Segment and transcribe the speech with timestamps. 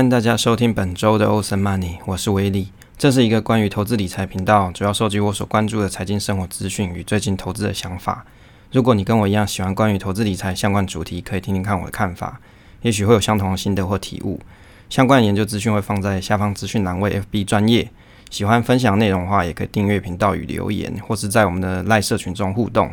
[0.00, 2.72] 欢迎大家收听本周的欧森 Money，我是威利。
[2.96, 8.24] 这是一个关于投资理财频道，主要收集我所关注的财经生活资讯与最近投资的想法。
[8.72, 12.40] 如果你跟我一样喜欢关于投资理财相关主题，可以听听看我的看法，
[12.80, 14.40] 也许会有相同的心得或体悟。
[14.88, 17.90] 相关的研究资讯会放在下方资讯栏位 FB 专业。
[18.30, 22.90] 喜欢分享内容的话，也可以订阅频道与留言，或是在我们的赖社群中互动。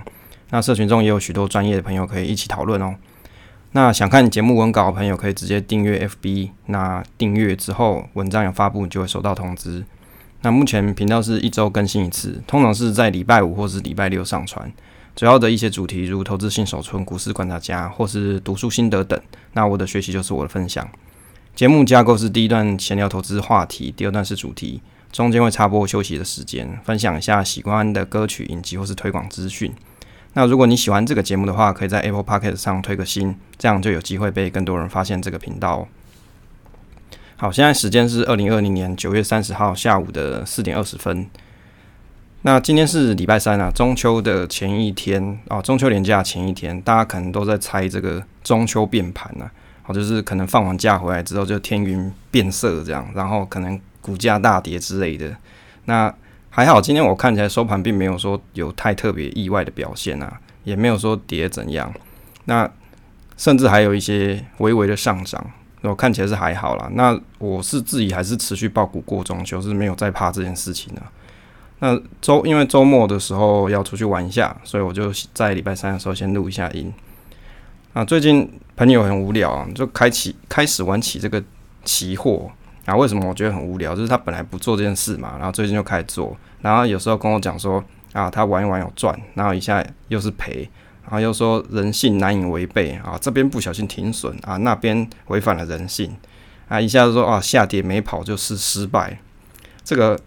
[0.49, 2.93] 那社群中也有许多专业的朋友可以一起讨论哦。
[3.77, 6.49] 那想看节目文稿的朋友，可以直接订阅 FB。
[6.65, 9.85] 那订阅之后，文章有发布，你就会收到通知。
[10.41, 14.73] 那目前频道是一周更新一次，通常是在礼拜五或是礼拜六上传。
[15.15, 19.21] 主要的一些主题如投资新手村、股市观察家，或是读书心得等。
[19.53, 20.89] 那我的学习就是我的分享。
[21.55, 29.71] 节目架构是第一段闲聊投资话题，第二段是主题，中间会插播休息的时间，分享一下喜欢的歌曲、影集或是推广资讯。
[30.37, 35.87] 那如果你喜欢这个节目的话，可以在 Apple Podcast 上推个新，这样就有机会被更多人发现这个频道哦。
[37.37, 41.27] 好，现在时间是二零二零年九月三十号下午的四点二十分。
[42.43, 49.49] 那今天是礼拜三啊，中秋的前一天啊，中秋连假前一天，大家可能都在猜这个中秋变盘啊，
[49.81, 55.35] 好，就是可能放完假回来之后就天云变色这样，然后可能股价大跌之类的。
[55.85, 56.13] 那
[56.57, 61.93] 还好，今天我看起来收盘并没有说有太特别意外的表现啊，也没有说跌怎样，
[62.45, 62.67] 那
[63.37, 66.89] 甚至还有一些微微的上涨，我看起来是还好啦。
[66.93, 71.01] 那我是自己还是持续爆股过中秋，是没有再怕这件事情的。
[71.77, 76.91] 那周因为周末的时候要出去玩一下，所以我就在礼拜三的时候先录一下音。
[77.93, 81.43] 啊，最近朋友很无聊啊，就开启开始玩起这个
[81.85, 82.49] 期货。
[82.83, 83.93] 然后为什么我觉得很无聊？
[83.93, 86.35] 就是他本来不做这件事嘛，然后最近就开始做。
[86.61, 90.69] 然后有时候跟我讲说啊，他玩一玩有赚，然后一下又是赔，
[91.03, 96.15] 然后又说人性难以违背啊，这边不小心停损啊，那边违反了人性
[96.67, 99.19] 啊，一下子说啊下跌没跑就是失败。
[99.83, 100.19] 这个，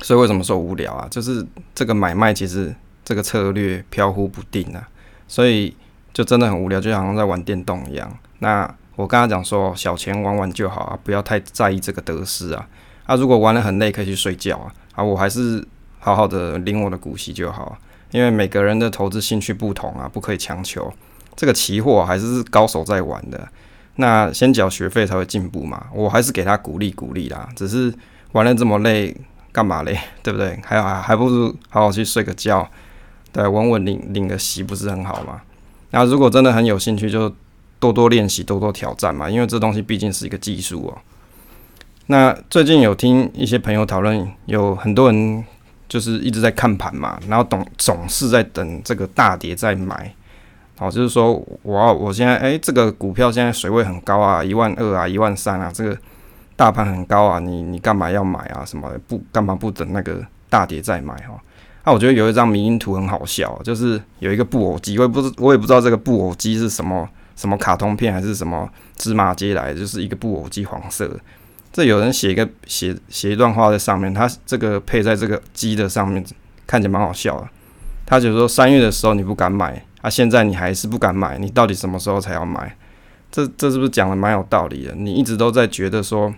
[0.00, 1.06] 所以为什么说无聊啊？
[1.10, 2.74] 就是这个买卖其实
[3.04, 4.88] 这个策略飘忽不定啊，
[5.26, 5.76] 所以
[6.12, 8.18] 就真的很无聊，就好像在玩电动一样。
[8.38, 8.72] 那。
[8.94, 12.68] 我跟他讲说，小钱玩玩就好啊，不要太在意这个得失啊。
[13.06, 14.70] 啊，如果玩得很累，可以去睡觉啊。
[14.94, 15.66] 啊，我还是
[15.98, 17.76] 好好的领我的股息就好。
[18.10, 20.92] 因为每个人的投资兴趣不同啊，不可以强求。
[21.34, 23.48] 这个期货还是高手在玩的，
[23.96, 25.86] 那先缴学费才会进步嘛。
[25.94, 27.48] 我还是给他鼓励鼓励啦。
[27.56, 27.92] 只是
[28.32, 29.16] 玩了这么累，
[29.50, 29.98] 干嘛嘞？
[30.22, 30.60] 对不对？
[30.64, 32.68] 还还还不如好好去睡个觉，
[33.32, 35.42] 对，稳稳领领个息不是很好吗？
[35.90, 37.34] 那如果真的很有兴趣，就。
[37.82, 40.94] 多多练习，多多挑战嘛，因为这东西毕竟是一个技术哦。
[42.12, 45.42] 那最近有听一些朋友讨论，有很多人
[45.88, 50.14] 就是一直在看盘嘛，然后总总是在等这个大跌再买。
[50.76, 55.96] 哦，就是说我我现在哎，这个股票现在水位很高啊，一万二啊，一万三啊，这个
[56.54, 58.62] 大盘很高啊，你你干嘛要买啊？
[58.62, 61.40] 什么不干嘛不等那个大跌再买哈？
[61.84, 67.08] 那我觉得有一张迷因图很好笑，就是有一个布偶机，我也不知我也不知道这个布偶机是什么。
[67.34, 71.10] 什么卡通片还是什么芝麻街来，就是一个布偶机黄色。
[71.72, 76.22] 这有人写一个写写一段话在上面，他这个配在这个鸡的上面，
[76.66, 77.48] 看起来蛮好笑的。
[78.04, 82.76] 他就说三月的时候你不敢买，啊，现在你还是不敢买，你到底什么时候才要买？
[83.30, 84.94] 这这是不是讲的蛮有道理的？
[84.94, 86.34] 你一直都在觉得说，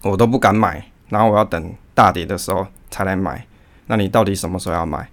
[0.00, 3.46] 我都不敢买，然后我要等大跌的时候才来买，
[3.88, 5.06] 那你到底什么时候要买？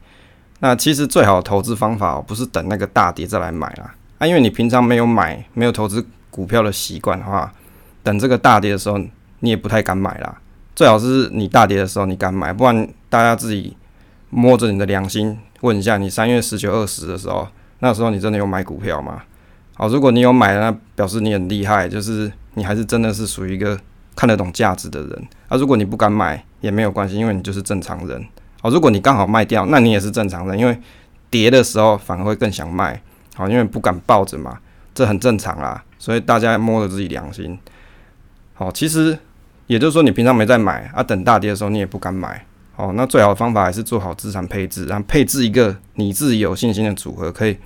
[0.59, 3.94] 那其实最好的投资方法不是等那个大跌再来买啦。
[4.19, 7.51] 啊，因为你平常没有买、没有投资股票的习惯的话，
[8.01, 8.97] 等这个大跌的时候，
[9.39, 10.38] 你也不太敢买啦。
[10.75, 13.75] 最好是你大跌的时候你敢买，不然大家自己
[14.30, 17.48] 摸着你的良心问一下：你三月十九、二十的时候，
[17.80, 19.24] 那时候你真的有买股票吗？
[19.74, 23.80] 好，如果你有买，那表示你很厉害，就是你还是真的是属于一个
[24.16, 25.28] 看得懂价值的人。
[25.48, 28.24] 啊，如果你不敢买也没有关系，因为你就是正常人。
[28.62, 30.80] 好，如果你刚好卖掉，那你也是正常人，因为
[31.30, 33.01] 跌的时候反而会更想卖。
[33.36, 34.60] 好，因为不敢抱着嘛，
[34.95, 35.84] 这很正常啦。
[36.00, 37.57] 所以大家摸着自己良心。
[38.56, 39.18] 好，其实
[39.67, 42.45] 也就是说，你平常没在买啊，等大跌的时候你也不敢买。
[42.73, 47.57] 好，那最好的方法还是做好资产配置，然后配置一个你自己有信心的组合，可以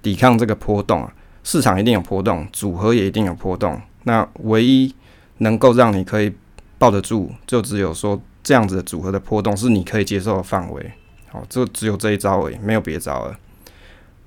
[0.00, 1.12] 抵抗这个波动啊。
[1.42, 3.80] 市场一定有波动，组合也一定有波动。
[4.04, 4.94] 那唯一
[5.38, 6.32] 能够让你可以
[6.78, 10.92] 抱得住，就只有说这样子的组合的波动是你可以接受的范围。
[11.28, 13.36] 好，就只有这一招而已，没有别招了。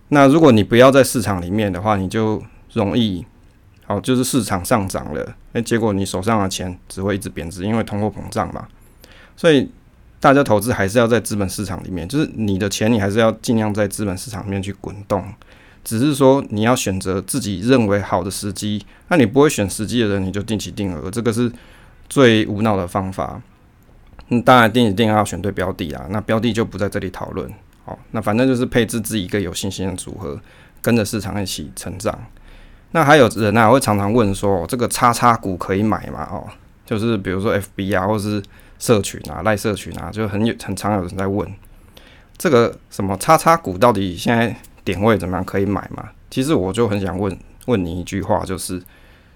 [0.10, 2.42] 那如果你不要在市场里面的话，你就
[2.74, 3.26] 容易，
[3.90, 8.68] 好，就是市场上涨了，诶，结果你手上的钱只会一直贬值，因为通货膨胀嘛。
[9.36, 9.68] 所以
[10.20, 15.26] 大家投资还是要在资本市场里面，就是你的钱你还是要尽量在资本市场里面去滚动，
[15.84, 18.86] 只是说你要选择自己认为好的时机。
[19.08, 21.52] 那你不会选时机的人，你就定期定额，这个是
[22.08, 23.42] 最无脑的方法。
[24.28, 27.52] 嗯，当然定期定额要选对标的啊，那标的就不在这里讨论。
[27.86, 30.40] 好，那反正就是配置自己一个有信心的组合，
[30.80, 32.16] 跟着市场一起成长。
[32.92, 36.28] 那还有人啊，会常常问说，这个叉叉股可以买吗？
[36.32, 36.48] 哦，
[36.86, 38.42] 就是比如说 FB 啊，或是
[38.80, 41.48] 社群啊、赖社群啊，就很有很常有人在问，
[42.38, 46.10] 这个什么叉叉股到底现在点位怎么样可以买嘛？
[46.32, 47.38] 其实我就很想问
[47.68, 48.82] 问你一句话，就是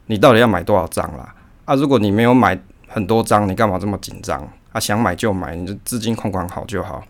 [0.08, 1.36] 你到底要买多少张啦？
[1.66, 4.42] 啊，如果你没有买很多张，你干嘛这么紧张？
[4.72, 7.04] 啊，想买就买，你就资金控管好就好。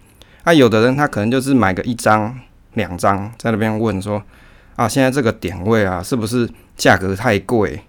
[0.43, 2.37] 啊，有的人他可能就是买个一张、
[2.73, 4.21] 两张，在那边问说，
[4.75, 7.81] 啊，现在这个点位啊，是不是价格太贵？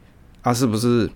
[0.42, 1.10] 啊，是不是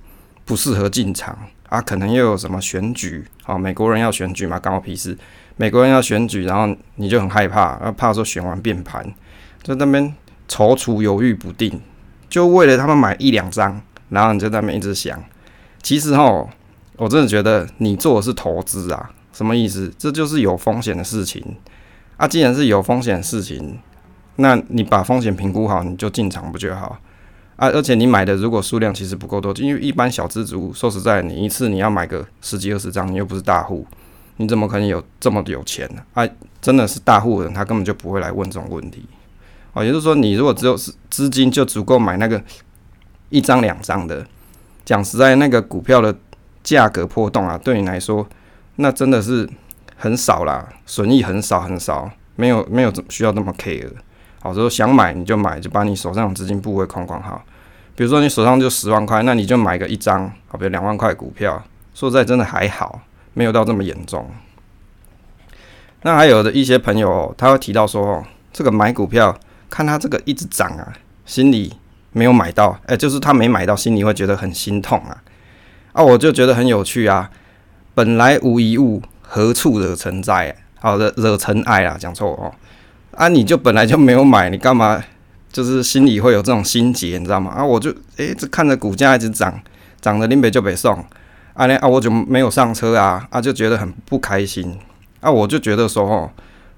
[0.45, 1.37] 不适合进场？
[1.69, 3.25] 啊，可能又有什么选举？
[3.45, 5.17] 啊，美国人要选举嘛，关我屁事。
[5.57, 9.05] 美国人要选举，然后你就很害怕，啊，怕说选完变盘，
[9.63, 10.15] 在那边
[10.49, 11.81] 踌躇犹豫不定，
[12.29, 15.23] 就为了他们买一两张，然后你就在那边一直想，
[15.83, 16.49] 其实哦。
[16.97, 19.89] 我真的觉得你做的是投资啊，什么意思？
[19.97, 21.41] 这就是有风险的事情
[22.17, 22.27] 啊。
[22.27, 23.79] 既然是有风险的事情，
[24.41, 26.99] 那你把风险评估好，你就进场不就好
[27.57, 27.69] 啊？
[27.69, 33.87] 而且你买的如果数量其实不够多，因为一般小资族，说实在，你一次你要买个十几二十张，你又不是大户，
[34.37, 36.03] 你怎么可能有这么有钱呢？
[36.15, 36.29] 啊，
[36.61, 39.05] 真的是大户人，他根本就不会来问这种问题
[39.73, 39.85] 哦。
[39.85, 42.43] 也就是说，你如果只有是资金就足够买那个
[43.29, 44.27] 一张两张的，
[44.85, 46.15] 讲实在，那个股票的。
[46.65, 48.29] 价格波动啊，对你来说，
[48.77, 49.49] 那真的是
[49.97, 53.89] 很少啦，损益很少很少，没有没有需要那么 care。
[54.41, 57.43] 好，说想买你就买，就把你手上的资金部位控管好。
[57.95, 61.63] 比如说你手上就十万块，那你就买个一张，好，比如两万块股票，
[61.95, 63.01] 说实在真的还好，
[63.35, 64.31] 没有到这么严重。
[66.03, 69.37] 那还有的一些朋友，他会提到说，这个买股票
[69.69, 70.93] 看他这个一直涨啊，
[71.27, 71.73] 心里
[72.13, 75.23] 没有买到，哎，就是他没买到，心里会觉得很心痛啊。
[75.93, 77.29] 啊，我就觉得很有趣啊！
[77.95, 80.55] 本来无一物，何处惹尘灾？
[80.79, 82.55] 好的，惹尘埃啊，讲错哦。
[83.19, 85.03] 啊，你就本来就没有买，你干嘛？
[85.51, 87.51] 就是心里会有这种心结，你知道吗？
[87.51, 89.61] 啊，我就诶，这看着股价一直涨，
[90.01, 91.05] 涨的林北就北送，
[91.55, 94.79] 啊呢啊，我就没有上车啊，啊，就觉得很不开心。
[95.19, 96.31] 啊，我就觉得说，哦，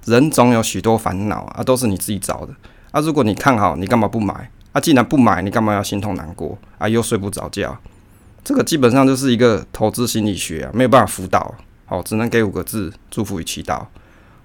[0.06, 2.54] 人总有许多烦恼啊，都是你自己找的。
[2.90, 4.50] 啊，如果你看好，你干嘛不买？
[4.72, 6.56] 啊，既然不买，你干嘛要心痛难过？
[6.78, 7.76] 啊，又睡不着觉？
[8.42, 11.54] 这个基本上就是一个投资心理学啊，没有办法辅导，
[11.84, 13.82] 好，只能给五个字：祝福与祈祷。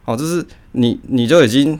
[0.03, 0.45] 好，这是
[0.77, 1.79] 你你就已经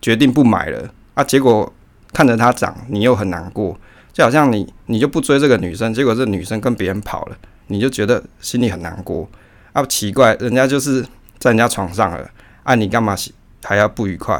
[0.00, 1.70] 决定不买了啊，结果
[2.12, 3.78] 看着它涨，你又很难过，
[4.12, 9.28] 就好像你你就不追这个女生，结果这女生跟别人跑了，你就觉得心里很难过
[9.72, 9.84] 啊。
[9.84, 11.02] 奇怪，人家就是
[11.38, 12.28] 在人家床上了
[12.62, 13.14] 啊，你干嘛
[13.62, 14.34] 还要不愉快？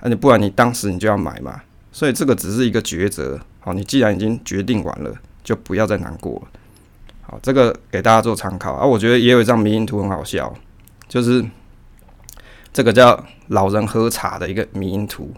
[0.00, 1.60] 啊，你不然你当时你就要买嘛。
[1.92, 3.38] 所以这个只是一个抉择。
[3.58, 5.12] 好，你既然已经决定完了，
[5.42, 6.48] 就不要再难过了。
[7.22, 8.86] 好，这个给大家做参考啊。
[8.86, 10.54] 我觉得也有一张迷因图很好笑，
[11.08, 11.44] 就是
[12.72, 15.32] 这个叫老人喝茶的一个迷因图。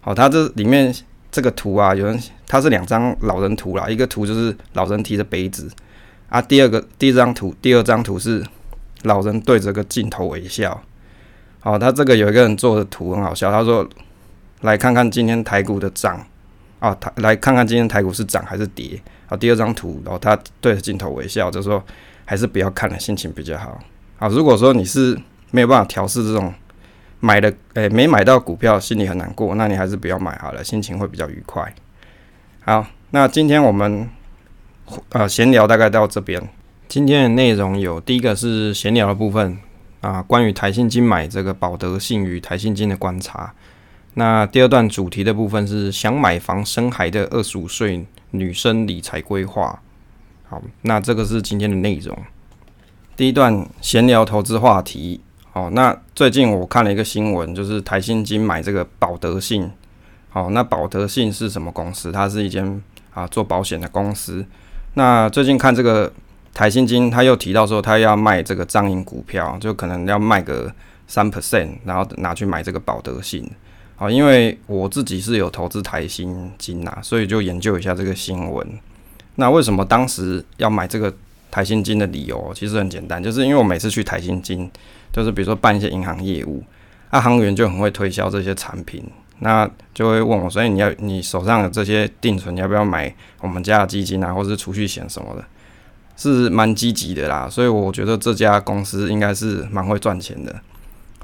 [0.00, 0.94] 好，它这里面
[1.30, 5.70] 这个图啊，有人它是两张老人图啦，一个图就是老人提着杯子
[6.28, 8.44] 啊，第二个第一张图，第二张图是
[9.02, 10.82] 老人对着个镜头微笑。
[11.60, 13.86] 好，他这个有一个人做的图很好笑，他说
[14.62, 16.24] 来看看今天台股的涨
[16.78, 19.00] 啊，台来看看今天台股是涨还是跌。
[19.26, 21.82] 好，第二张图，然后他对着镜头微笑，就说
[22.24, 23.78] 还是不要看了，心情比较好。
[24.16, 25.16] 好，如果说你是
[25.50, 26.52] 没有办法调试这种
[27.20, 31.74] 买的，诶没买到股票，心里很难过，那你还是不要买好了，心情会比较愉快。
[32.60, 34.08] 好，那今天我们
[35.10, 36.42] 呃闲聊大概到这边。
[36.88, 39.58] 今天的内容有第一个是闲聊的部分
[40.00, 43.54] 啊，关于台信金买这个保德信与台信金的观察。
[44.14, 48.06] 那第二段主题的部分是想买房生孩的二十五岁。
[48.32, 49.82] 女生理财规划，
[50.48, 52.16] 好，那这个是今天的内容。
[53.16, 55.20] 第一段闲聊投资话题，
[55.52, 59.68] 哦，那最近我看了一个新闻，就是台新金买这个保德信，
[60.28, 62.12] 好，那保德信是什么公司？
[62.12, 62.80] 它是一间
[63.12, 64.44] 啊做保险的公司。
[64.94, 66.12] 那最近看这个
[66.54, 70.72] 台新金，他又提到说他要卖这个张银股票，就可能要卖个
[71.08, 73.48] 三 percent，然后拿去买这个保德信。
[73.96, 78.66] 好，因为我自己是有投资台新金呐，所以就研究一下这个新闻。
[79.34, 81.12] 那为什么当时要买这个
[81.50, 84.70] 台新金的理由，其实很简单，就是因为我每次去台新金，
[85.12, 86.62] 就是比如说办一些银行业务，
[87.10, 89.02] 啊，行员就很会推销这些产品，
[89.40, 95.44] 那就会问我，所以你要你手上的这些定存，你要不要买我们家的基金啊，或是储蓄险什么的，
[96.16, 97.48] 是蛮积极的啦。
[97.50, 100.54] 所以我觉得这家公司应该是蛮会赚钱的。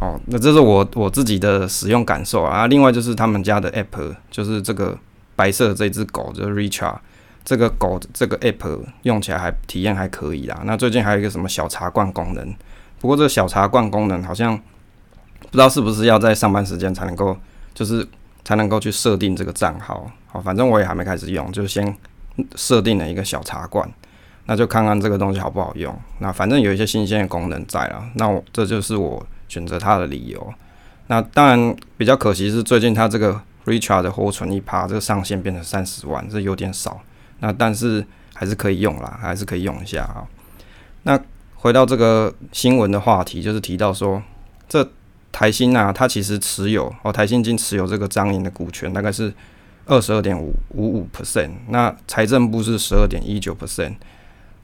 [0.00, 2.66] 哦，那这是我我自己的使用感受啊。
[2.66, 4.98] 另外就是他们家的 App，就是这个
[5.34, 6.98] 白色的这只狗，就是 Richard。
[7.44, 10.62] 这个狗这个 app 用起来还体验还可以啦。
[10.64, 12.52] 那最近还有一个什么小茶罐功能，
[13.00, 17.36] 不过这个小茶罐功能好像不知道是不是要在上班时间才能够，
[17.74, 18.06] 就是
[18.44, 20.10] 才能够去设定这个账号。
[20.26, 21.96] 好，反正我也还没开始用，就先
[22.54, 23.88] 设定了一个小茶罐，
[24.46, 25.96] 那就看看这个东西好不好用。
[26.18, 30.54] 那反正有一些新鲜的功能在了，那我这就是我选择它的理由。
[31.06, 37.00] 那当然比较可惜是最近它这个 recharge 的活存一趴这个上限变成三十万，这有点少。
[37.40, 40.26] 那但是还是可以用啦，还是可以用一下啊。
[41.04, 41.20] 那
[41.56, 44.22] 回到这个新闻的话题，就是提到说，
[44.68, 44.88] 这
[45.32, 49.32] 台新啊，它其实持有哦，台新金持有这个张营的股权，大概是
[49.84, 51.50] 二十二点五五五 percent。
[51.68, 53.94] 那财政部是十二点一九 percent。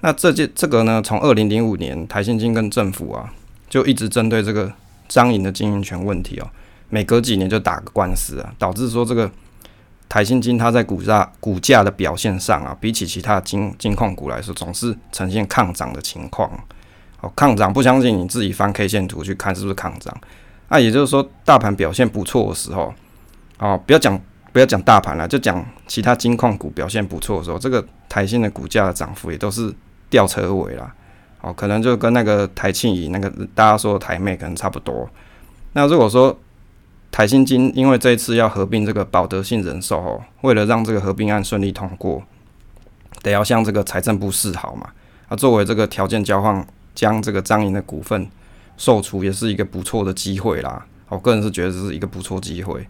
[0.00, 3.32] 那这件这个呢，从二零零五年台新金跟政府啊，
[3.68, 4.72] 就一直针对这个
[5.08, 6.48] 张营的经营权问题哦，
[6.88, 9.30] 每隔几年就打个官司啊，导致说这个。
[10.08, 16.50] 台新金它在股价股价的表现上啊，比起其他金金矿股来说，总是呈现抗涨的情况。
[17.22, 20.14] 哦，抗涨不相信你自己翻 K 线图去看是不是抗涨？
[20.68, 22.92] 那也就是说，大盘表现不错的时候，
[23.58, 24.20] 哦，不要讲
[24.52, 29.72] 不要讲大盘了，就讲其他金矿股表现不错的时候，这个台新的股价的涨幅也都是
[30.10, 30.94] 吊车尾啦。
[31.40, 35.08] 哦，可能就跟那个台庆以那个大家说的台妹可能差不多。
[35.72, 36.38] 那如果说，
[37.10, 42.22] 台新金因为这一次要合并这个保德信人寿哦，为了让这个合并案顺利通过，
[43.22, 44.88] 得要向这个财政部示好嘛。
[45.28, 48.28] 啊，作为这个条件交换，将这个张营的股份
[48.76, 50.84] 售出，也是一个不错的机会啦。
[51.08, 52.86] 我个人是觉得是一个不错机会。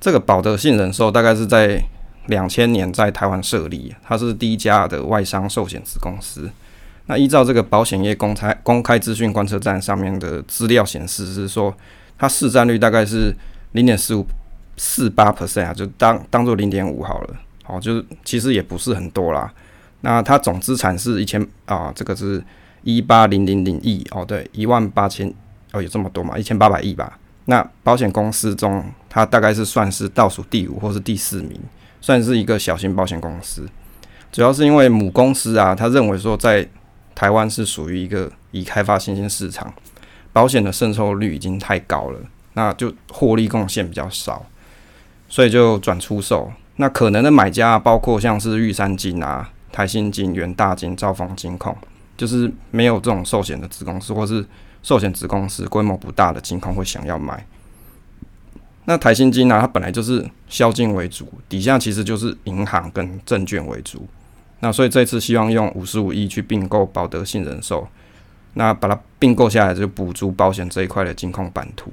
[0.00, 1.82] 这个保德信人寿大概是在
[2.26, 6.50] 两千年在台湾设立，它是第一家的外商寿险子公司。
[7.06, 11.74] 那依照这个保险业公开公开资讯观测站上面的资料显示，是说。
[12.18, 13.34] 它市占率大概是
[13.72, 14.24] 零点四五
[14.76, 19.52] 四八 percent 啊，就当当做零点五好了，好，就是其实也不是很多啦。
[20.02, 22.40] 那它总资产是一千啊，这个是
[22.82, 25.32] 一八零零零亿哦，对，一万八千
[25.72, 27.18] 哦，有这么多嘛，一千八百亿吧。
[27.46, 31.60] 那保险公司中，它大概是算是倒数第五或是第四名，
[32.00, 33.68] 算是一个小型保险公司。
[34.30, 36.68] 主要是因为母公司啊，他认为说在
[37.14, 39.72] 台湾是属于一个已开发新兴市场。
[40.32, 42.18] 保险的渗透率已经太高了，
[42.54, 44.46] 那就获利贡献比较少，
[45.28, 46.50] 所以就转出售。
[46.76, 51.76] 那可能的买家包括像是玉山金啊、台新金、元大金、兆丰金控，
[52.22, 54.46] 就是没有这种寿险的子公司，或是
[54.80, 57.44] 寿险子公司规模不大的金控会想要买。
[58.84, 64.06] 那台新金呢，它本来就是销金为主，底下其实就是银行跟证券为主。
[64.60, 67.88] 那所以这次希望用五十五亿去并购保德信人寿。
[68.54, 71.90] 那把它并购下来，就补足保险这一块的金控版图。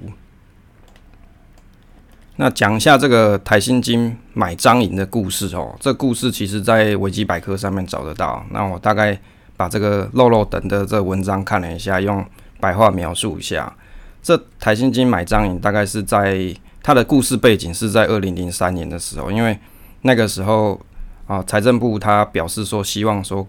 [2.35, 5.75] 那讲一下这个台新金买张银的故事哦。
[5.79, 8.45] 这故事其实在维基百科上面找得到。
[8.51, 9.19] 那我大概
[9.59, 12.25] 把这个漏漏等的这文章看了一下，用
[12.61, 13.75] 白话描述一下。
[14.23, 19.59] 这台新金买张银大概是在它的故事背景是在二零零三年的时候，因为
[20.03, 20.79] 那个时候
[21.27, 23.45] 啊，财政部他表示说，希望说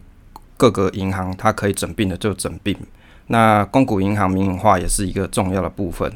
[0.57, 2.77] 各个银行它可以整并的就整并。
[3.29, 6.13] 那公股银行民营化也是一个重要的部分。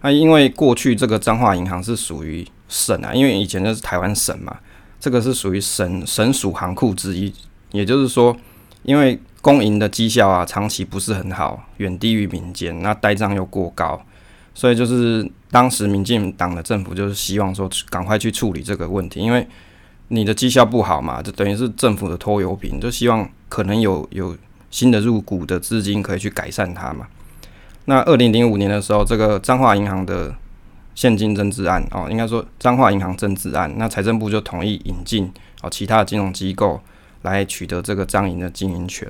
[0.00, 4.56] 那因为过去这个彰化银行是属于省啊，因为以前就是台湾省嘛，
[4.98, 7.32] 这个是属于省省属行库之一。
[7.70, 8.36] 也就是说，
[8.82, 14.04] 因为公营的绩效啊长期不是很好，远低于民间，那呆账又过高，
[14.52, 19.46] 所以就是当时民进党的政府就是希望说赶快去处理这个问题，因为
[20.08, 24.36] 你的绩效不好嘛，就等于是政府的拖油瓶，就希望可能有有。
[24.68, 27.06] 新的入股的资金可以去改善它嘛？
[27.86, 30.34] 那二零零五年的时候，这个彰化银行的
[30.94, 36.78] 现金增资案哦，应该说彰化银行增资案，那财政部就同意引进哦其他的金融机构
[37.22, 39.08] 来取得这个彰银的经营权。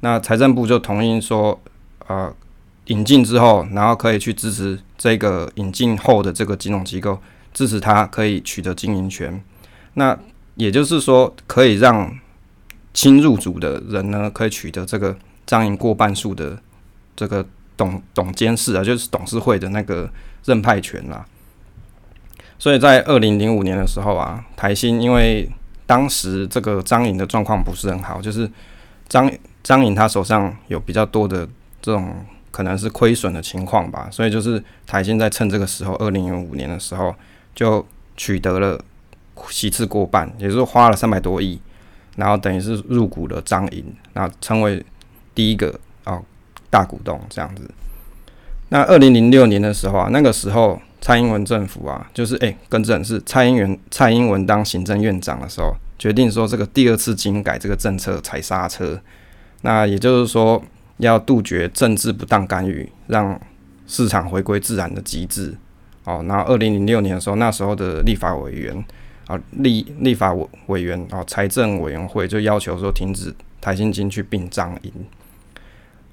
[0.00, 1.60] 那财政部就同意说，
[2.06, 2.32] 呃，
[2.86, 7.18] 引进之后，然后可以去支持这个引进后的这个金融机构，
[7.52, 9.42] 支持它可以取得经营权。
[9.94, 10.16] 那
[10.54, 12.16] 也就是说，可以让
[12.94, 16.58] 新入主的人呢，可以取得这个张营过半数的
[17.16, 17.44] 这个
[17.76, 20.10] 董董监事啊，就是董事会的那个
[20.44, 21.24] 任派权啦。
[22.58, 25.48] 所以在二零零五年的时候啊，台新因为
[25.86, 28.50] 当时这个张营的状况不是很好，就是
[29.08, 29.30] 张
[29.62, 31.46] 张颖他手上有比较多的
[31.82, 37.14] 这种可能是亏损的情况吧，所以就是台新在趁这个时候，二零零五年的时候
[37.54, 37.86] 就
[38.16, 38.80] 取得了
[39.50, 41.60] 席次过半，也就是花了三百多亿。
[42.16, 43.84] 然后等于是入股了张银，
[44.14, 44.84] 那成为
[45.36, 46.20] 第一个哦
[46.68, 47.70] 大股东这样子。
[48.70, 59.00] 那二零零六年的时候啊，那个时候蔡英文政府啊，就是诶，更正是蔡英文蔡英文当行政院长的时候，决定说这个第二次精改这个政策踩刹车。
[59.62, 60.62] 那也就是说，
[60.98, 63.40] 要杜绝政治不当干预，让
[63.86, 65.54] 市场回归自然的机制。
[66.04, 68.84] 哦，那二零零六年的时候，那时候的立法委员
[69.26, 74.92] 啊，立立法委委员啊，财政委员会就要求说停止台新金去并张银。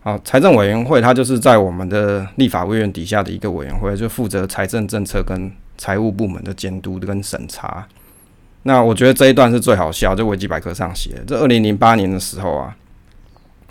[0.02, 7.88] 好，财政委员会它就是在我们的立法委员底下的一个委员会，就负责财政政策跟财务部门的监督跟审查。
[8.64, 12.76] 那我觉得这一段是最好笑，就维基百科上写，这二零零八年的时候啊，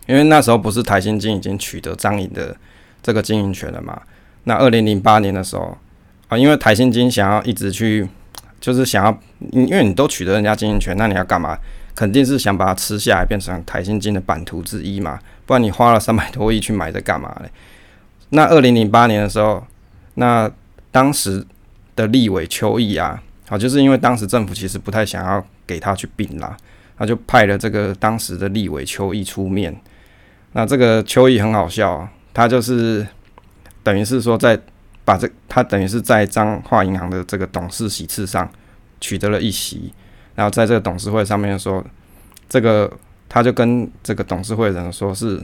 [0.07, 2.57] 因为那时候不是台新金已经取得张银的
[3.03, 4.01] 这个经营权了嘛？
[4.45, 5.77] 那二零零八年的时候。
[6.27, 8.09] 啊，因为台新金想要一直去，
[8.59, 9.21] 就是想要，
[9.53, 11.55] 因为你都取得人家经营权，那你要干嘛？
[11.95, 15.21] 肯定是想把它吃下来，变成台新金的版图之一嘛。
[15.45, 17.51] 不然你花了三百多亿去买这干嘛嘞？
[18.31, 19.63] 那二零零八年的时候，
[20.15, 20.51] 那
[20.91, 21.47] 当时
[21.95, 26.57] 的立委邱毅啊，好，就是因为当时政府其实不太想要给他去并啦，
[26.97, 29.79] 他就派了这个当时的立委邱毅出面。
[30.55, 33.07] 那这个邱毅很好笑，他就是
[33.83, 34.59] 等于是说在。
[35.07, 38.51] 把这他等于是在彰化银行的这个董事席次上
[39.03, 39.93] 取得了一席，
[40.35, 41.85] 然后在这个董事会上面说，
[42.49, 42.91] 这个
[43.29, 45.39] 他就跟这个董事会的人说是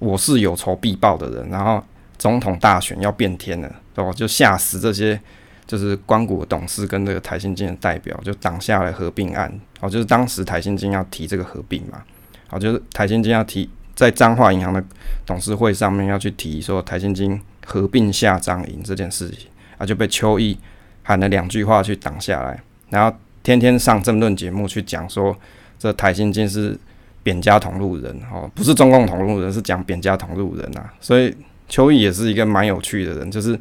[0.00, 1.80] 我是有仇必报的人，然后
[2.18, 5.20] 总统大选要变天了，哦，就吓死这些
[5.64, 12.02] 就是光谷董事跟这个台新金的代表，就挡下了合并案，哦，就是当时台新金要提这个合并嘛，
[12.48, 14.84] 好，就是台新金要提在彰化银行的
[15.26, 17.40] 董事会上面要去提说台新金。
[17.68, 20.56] 合并下张营这件事情啊，就被邱毅
[21.02, 25.36] 喊了两句话去挡下来，然后天天上政论节目去讲说，
[25.76, 26.78] 这台新金是
[27.24, 30.94] 扁家同路人哦，不是中共同路人，是讲扁家同路人啊。
[31.00, 31.36] 所以
[31.68, 33.58] 邱毅也是一个蛮有趣的人，就是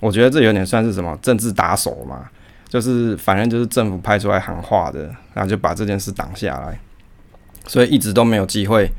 [0.00, 2.30] 我觉得这有点算是什么政治打手嘛，
[2.70, 6.80] 就是反正就是政府派出来喊话的，然后就把这件事挡下来，
[7.66, 8.90] 所以一直都没有机会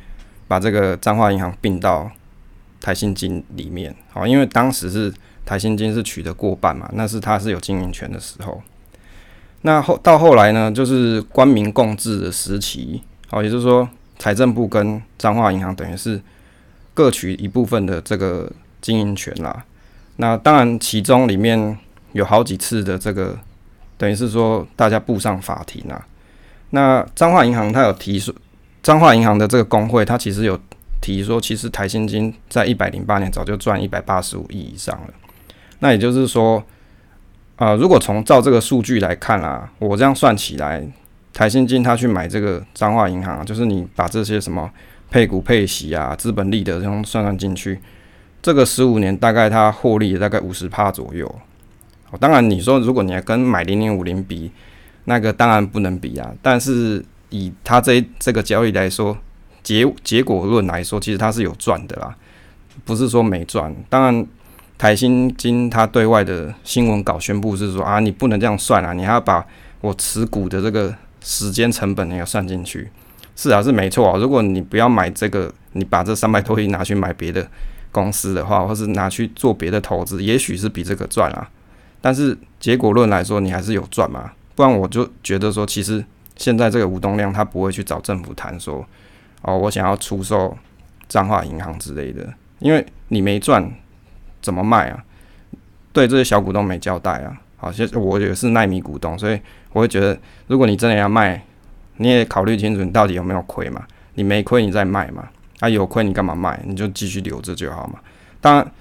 [0.53, 2.11] 把这个彰化银行并到。
[2.85, 5.09] 台新金里面，好，因为当时是
[5.45, 8.61] 台新金是取得过半嘛，那是他是有经营权的时候。
[9.61, 13.87] 那后到后来呢，就是官民共治的时期，好，也就是说
[14.19, 16.21] 财政部跟彰化银行等于是
[16.93, 19.63] 各取一部分的这个经营权啦。
[20.17, 21.77] 那当然其中里面
[22.11, 23.39] 有好几次的这个，
[23.97, 26.05] 等于是说大家步上法庭啊。
[26.71, 28.35] 那彰化银行它有提出，
[28.83, 30.59] 彰化银行的这个工会它其实有。
[31.05, 35.13] 提说，其实台新金在一百零八年早就赚一百八十五亿以上了。
[35.79, 36.63] 那也就是说，
[37.57, 40.81] 啊，如果从照这个数据来看啊，我这样算起来，
[41.33, 44.71] 台新金他去买这个彰化银行，就是你把这些什么
[45.11, 47.77] 配股配息啊、资本利得这种算算进去，
[48.41, 51.29] 这个十五年大概他获利大概五十趴左右。
[52.17, 54.49] 当然你说如果你要跟买零零五零比，
[55.03, 56.31] 那个当然不能比啊。
[56.41, 59.17] 但是以他这这个交易来说，
[59.63, 62.15] 结结果论来说，其实它是有赚的啦，
[62.85, 63.75] 不是说没赚。
[63.89, 64.27] 当然，
[64.77, 69.43] 台新金它对外的新闻稿宣布是说啊，你不能这样算啊，你还要把
[69.81, 72.87] 我持股的这个时间成本也要算进去。
[73.35, 74.19] 是啊，是没错啊。
[74.19, 77.49] 如果你不要买这个，你把这三百多亿拿去买别的
[77.91, 81.49] 公司的话，或是拿去做别的投资，也许是比这个赚啊。
[81.99, 84.31] 但是结果论来说，你还是有赚嘛。
[84.53, 88.85] 不然我就觉得说，其实现在这个吴东亮他不会去找政府谈说。
[89.45, 90.57] 哦，我想要出售
[91.09, 93.69] 彰化银行之类的，因为你没赚，
[94.41, 95.03] 怎么卖啊？
[95.91, 97.37] 对这些小股东没交代啊。
[97.57, 99.37] 好，其实我也是奈米股东，所以
[99.73, 100.17] 我会觉得，
[100.47, 101.43] 如果你真的要卖，
[101.97, 103.85] 你也考虑清楚你到底有没有亏嘛？
[104.13, 105.27] 你没亏你再卖嘛？
[105.59, 106.57] 啊，有亏你干嘛卖？
[106.65, 107.99] 你就继续留着就好嘛。
[108.39, 108.71] 当然，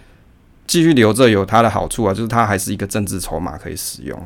[0.68, 4.16] 继续留着有它的好处啊，就是它还是一个政治筹码可以使用。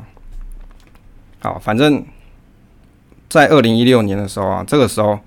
[1.39, 2.05] 好，反正，
[3.29, 5.19] 在二零一六年的时候啊，这个时候。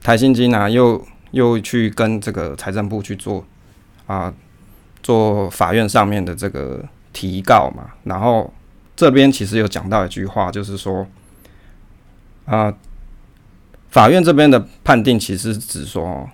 [0.00, 3.44] 台新金啊，又又去跟这个财政部去做
[4.06, 4.32] 啊，
[5.02, 7.90] 做法院上面的这个提告嘛。
[8.04, 8.50] 然后
[8.96, 11.04] 这边其实有讲到一句话，就是说
[12.46, 12.72] 啊，
[13.90, 16.30] 法院这边的判定其实指说，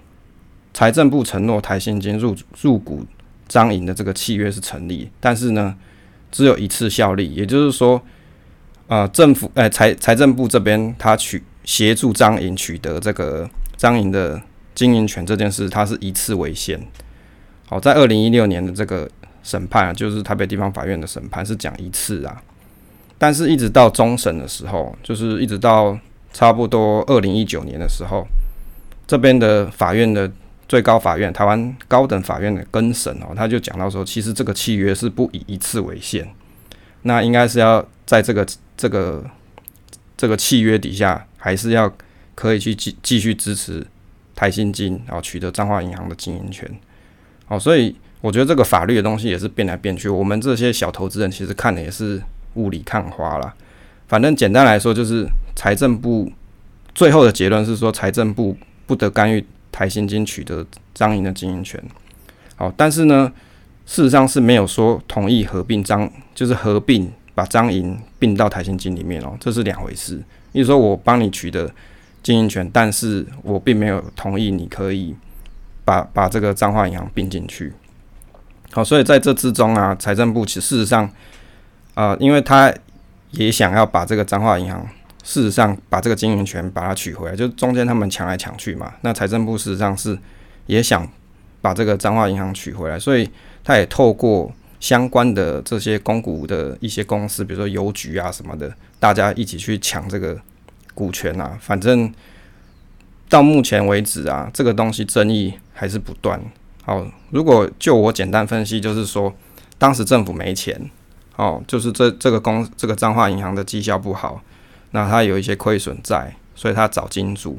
[0.74, 3.04] 财政部承诺台新金入入股
[3.48, 5.74] 张营的这个契约是成立，但是呢，
[6.30, 8.00] 只有一次效力，也就是说，
[8.94, 11.42] 啊，政府哎财财政部这边他取。
[11.64, 14.38] 协助张营取得这个张营的
[14.74, 16.78] 经营权这件事，它是一次为限。
[17.66, 19.08] 好，在二零一六年的这个
[19.42, 22.36] 审判啊，就是台北地方法院的审判是讲一次啊，
[23.16, 25.98] 但是一直到终审的时候，就是一直到
[26.34, 28.26] 差不多二零一九年的时候，
[29.06, 30.30] 这边的法院的
[30.68, 36.28] 最高法院、台湾高等法院的更审哦，他就讲到说，其实这个契约是不以一次为限，
[37.00, 39.24] 那应该是要在这个这个
[40.16, 41.92] 这个契约底下，还是要
[42.34, 43.86] 可以去继继续支持
[44.34, 46.68] 台新金，然后取得彰化银行的经营权。
[47.48, 52.22] 哦，所以我觉得这个法律的东西也是变来变去，我们这些小投资人其实看的也是
[52.54, 53.54] 雾里看花啦。
[54.08, 56.30] 反正简单来说，就是财政部
[56.94, 58.56] 最后的结论是说，财政部
[58.86, 61.82] 不得干预台新金取得张营的经营权。
[62.56, 63.32] 好，但是呢，
[63.86, 70.22] 事实上是没有说同意合并张，就是合并把张营并到台新金里面哦，这是两回事。
[70.52, 71.70] 意思说我帮你取得
[72.22, 75.14] 经营权，但是我并没有同意你可以
[75.84, 77.72] 把把这个彰化银行并进去。
[78.70, 81.10] 好，所以在这之中啊，财政部其实事实上
[81.94, 82.72] 啊，因为他。
[83.36, 84.80] 也想要把这个彰化银行，
[85.24, 88.94] 事实上把这个经营权把它取回来，就中间他们抢来抢去嘛。
[89.00, 90.16] 那财政部事实上是
[90.66, 91.04] 也想
[91.60, 93.28] 把这个彰化银行取回来，所以
[93.64, 94.52] 他也透过
[94.84, 98.70] 相关的这些公股的一些公司，比如说邮局啊什么的，
[99.00, 100.38] 大家一起去抢这个
[100.92, 101.56] 股权啊。
[101.58, 102.12] 反正
[103.30, 106.38] 到目前为止啊，这个东西争议还是不断。
[106.82, 109.34] 好，如果就我简单分析，就是说
[109.78, 110.90] 当时政府没钱。
[111.36, 114.42] 哦，就是这这个公这个彰化银行的绩效不好，
[114.90, 117.58] 那它有一些亏损在，所以它找金主。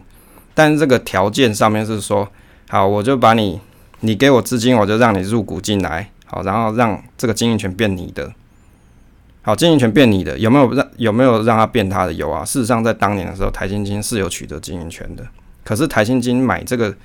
[0.53, 2.29] 但是这个条件上面是说，
[2.69, 3.59] 好，我就把你，
[4.01, 8.33] 你给我资金，我就让你入股进来，好，然后让这个经营权变你的。
[9.41, 12.13] 好，经营权变你的，有没有让有没有让他变他的？
[12.13, 12.43] 有啊。
[12.43, 15.25] 事实上，在当年的时候，台新金是有取得经营权的。
[15.63, 16.95] 可是台新金买这个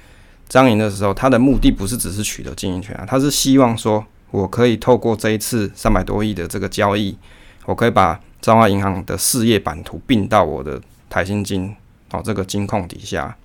[0.48, 4.04] 张营的时候，他的目的不是只是取得经营权啊，它是希望说。
[4.32, 7.18] 我可以透过这一次三百多亿的这个交易，
[7.64, 11.74] 我可以把彰化银行的事业版图并到我的台新金
[12.12, 13.36] 哦这个金控底下，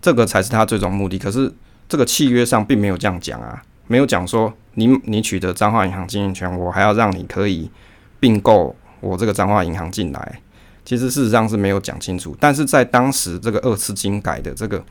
[0.00, 1.18] 这个才是他最终目的。
[1.18, 1.52] 可是
[1.88, 7.70] 这个契约上并没有这样讲啊，没有讲说你你取得彰化银行经营权，我还要让你可以
[8.18, 10.40] 并购我这个彰化银行进来。
[10.84, 14.84] 其实事实上是没有讲清楚，但是在当时这个二次金改的这个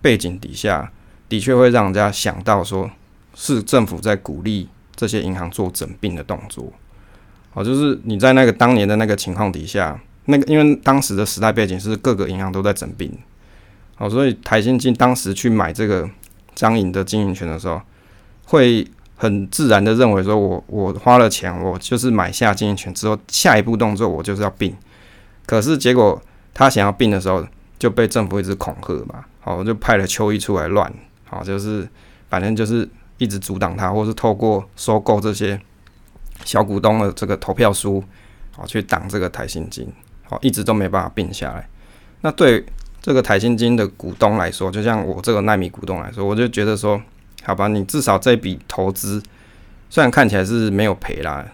[0.00, 0.90] 背景底下，
[1.28, 2.90] 的确会让人家想到说
[3.34, 4.68] 是政府在鼓励。
[4.98, 6.72] 这些银行做整并的动作，
[7.52, 13.16] 好，就是你在那个当年的那个情况底下，那个因为当时的时代背景是各个银行都在整并，
[13.94, 16.10] 好，所以台新金当时去买这个
[16.56, 17.80] 张颖的经营权的时候，
[18.46, 18.84] 会
[19.18, 24.74] 很自然的认为说，我我花了钱，我就是买下经营权之后，下一步动作我就是要并，
[25.44, 26.18] 可是结果
[26.54, 27.46] 他想要并的时候，
[27.78, 30.90] 就被政府一直恐吓嘛，好，就派了邱毅出来乱，
[31.26, 31.86] 好，就是
[32.30, 32.88] 反正就是。
[33.20, 35.60] 一直阻挡他，或是透过收购这些
[36.44, 38.00] 小股东的这个投票书，
[38.56, 41.68] 好去挡这个台新金，好一直都没办法并下来。
[42.20, 42.64] 那对
[43.02, 47.02] 这个台新金的股东来说，就像我这个纳米股东来说，我就觉得说，
[47.44, 49.22] 好吧，你至少这笔投资
[49.88, 51.44] 虽然看起来是没有赔啦，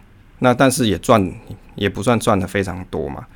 [0.41, 1.33] 那但是也赚，
[1.77, 3.27] 也不算赚的非常多嘛。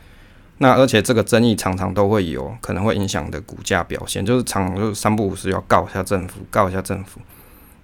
[0.58, 7.20] 那而且这个争议常常都会有可能会影响的股价表现，就是常常就是三不五时要告一下政府，告一下政府。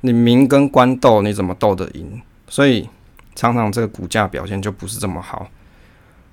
[0.00, 2.20] 你民跟官斗，你怎么斗得赢？
[2.48, 2.88] 所以
[3.36, 5.48] 常常这个股价表现就不是这么好。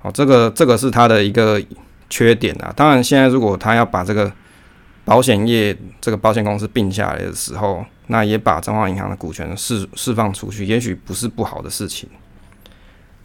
[0.02, 1.62] 哦，这个这个是它的一个
[2.10, 2.74] 缺点啊。
[2.76, 4.32] 当然，现在如果他要把这个
[5.06, 12.10] 保险业这个保险公司并下来的时候，那也把中华银行的股权释释放出去，也许不是不好的事情。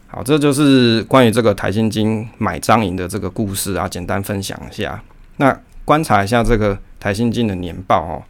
[0.07, 5.01] 好，这就是关于这个台新金买张银的这个故事啊，简单分享一下。
[5.37, 8.23] 那观察一下这个台新金的年报哦，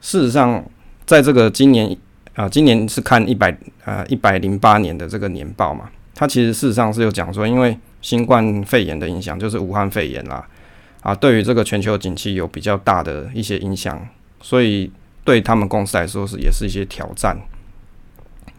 [0.00, 0.64] 事实上。
[1.06, 1.96] 在这个今年
[2.34, 3.52] 啊，今年是看一百
[3.84, 10.46] 呃一百零八年的这个年报嘛，它其实事实上是有讲说，因为新冠肺炎的影响，就是武汉肺炎啦，
[11.02, 14.06] 啊，对于这个全球景气有比较大的一些影响，
[14.40, 14.90] 所以
[15.24, 17.36] 对他们公司来说是也是一些挑战。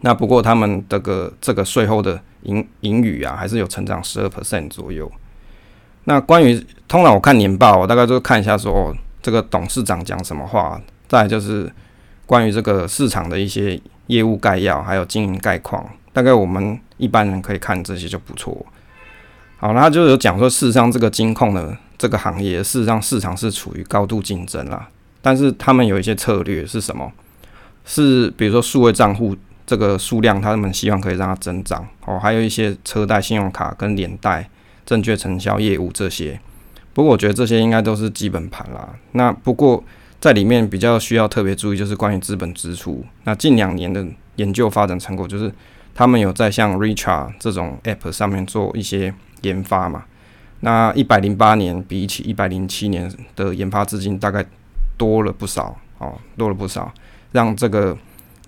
[0.00, 5.10] 那不过他们这个这个税后的盈盈余啊，还是有成长十二 percent 左右。
[6.04, 6.54] 那关于
[6.88, 11.72] 通常我看年报，我大概就看一下说，哦，这个董事长讲什么话，再就是。
[12.24, 18.64] 关于这个市场的一些业务概要，还有经营概况，大概我们一般人可以看这些就不错。
[19.58, 24.88] 好，那就有讲说，事实上这个金控呢这个行业，事实上市场是处于高度竞争啦。
[25.20, 27.12] 但是他们有一些策略是什么？
[27.84, 32.18] 是比如说数位账户这个数量，他们希望可以让它增长哦。
[32.18, 34.50] 还有一些车贷、信用卡跟连贷、
[34.84, 36.40] 证券承销业务这些。
[36.92, 38.88] 不过我觉得这些应该都是基本盘啦。
[39.12, 39.84] 那不过。
[40.22, 43.04] 在里面比较需要特别注意，就是关于资本支出。
[43.24, 45.52] 那近两年的研究发展成果，就是
[45.96, 50.04] 他们有在像 Richard 这种 App 上面做一些研发嘛。
[50.64, 54.44] 那一百零八年比起一百零七年的研发资金大概
[54.96, 56.92] 多了不少哦，多了不少，
[57.32, 57.96] 让这个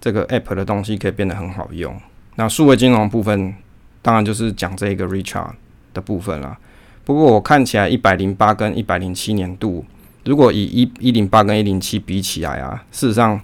[0.01, 1.95] 这个 App 的东西可以变得很好用。
[2.37, 3.55] 那数位金融部分，
[4.01, 5.51] 当然就是讲这个 Richard
[5.93, 6.57] 的部分了。
[7.05, 9.85] 不过我看起来一百零八跟一百零七年度，
[10.25, 13.41] 如果以一一零八跟一零七比起来啊，事实上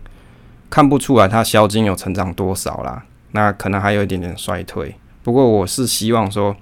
[0.70, 3.04] 看不出来它销金有成长多少啦。
[3.32, 4.94] 那可能还有一点点衰退。
[5.22, 6.56] 不过我是希望说，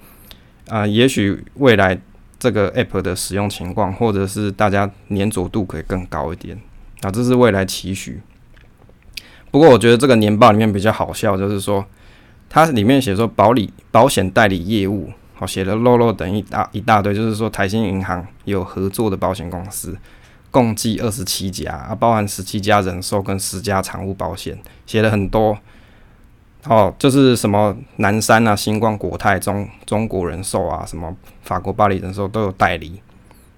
[0.68, 1.98] 啊，也许未来
[2.38, 6.58] 这个 App 的使用情况，或者是大家粘着度可以更高一点
[7.02, 8.20] 啊，这是未来期许。
[9.50, 11.84] 不过我觉得这个年报里面比较好笑，就是说。
[12.50, 19.94] 它里面写说保理保险代理业务，好写了漏漏等一大一大堆，就是说台新银行有合作的保险公司，
[20.50, 25.58] 共计二十七家啊，包含十七家人寿跟十家产物保险，写了很多。
[26.68, 33.00] 哦，就是什么南山啊、星光、国泰、中中国人寿啊，什么法国巴黎人寿都有代理。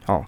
[0.07, 0.25] 哦，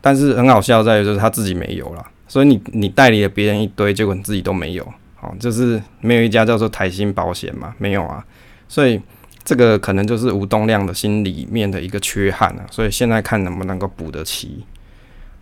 [0.00, 4.84] 但是很好笑在于就是他自己没有了，所以你你代理了别人一堆，结果你自己都没有。
[5.20, 8.24] 哦，就是没有一家叫做台新保险嘛，没有啊，
[8.66, 9.00] 所以
[9.44, 14.64] 这个可能就是吴东亮的心里面的一个缺憾啊，所以现在看能不能够补得齐。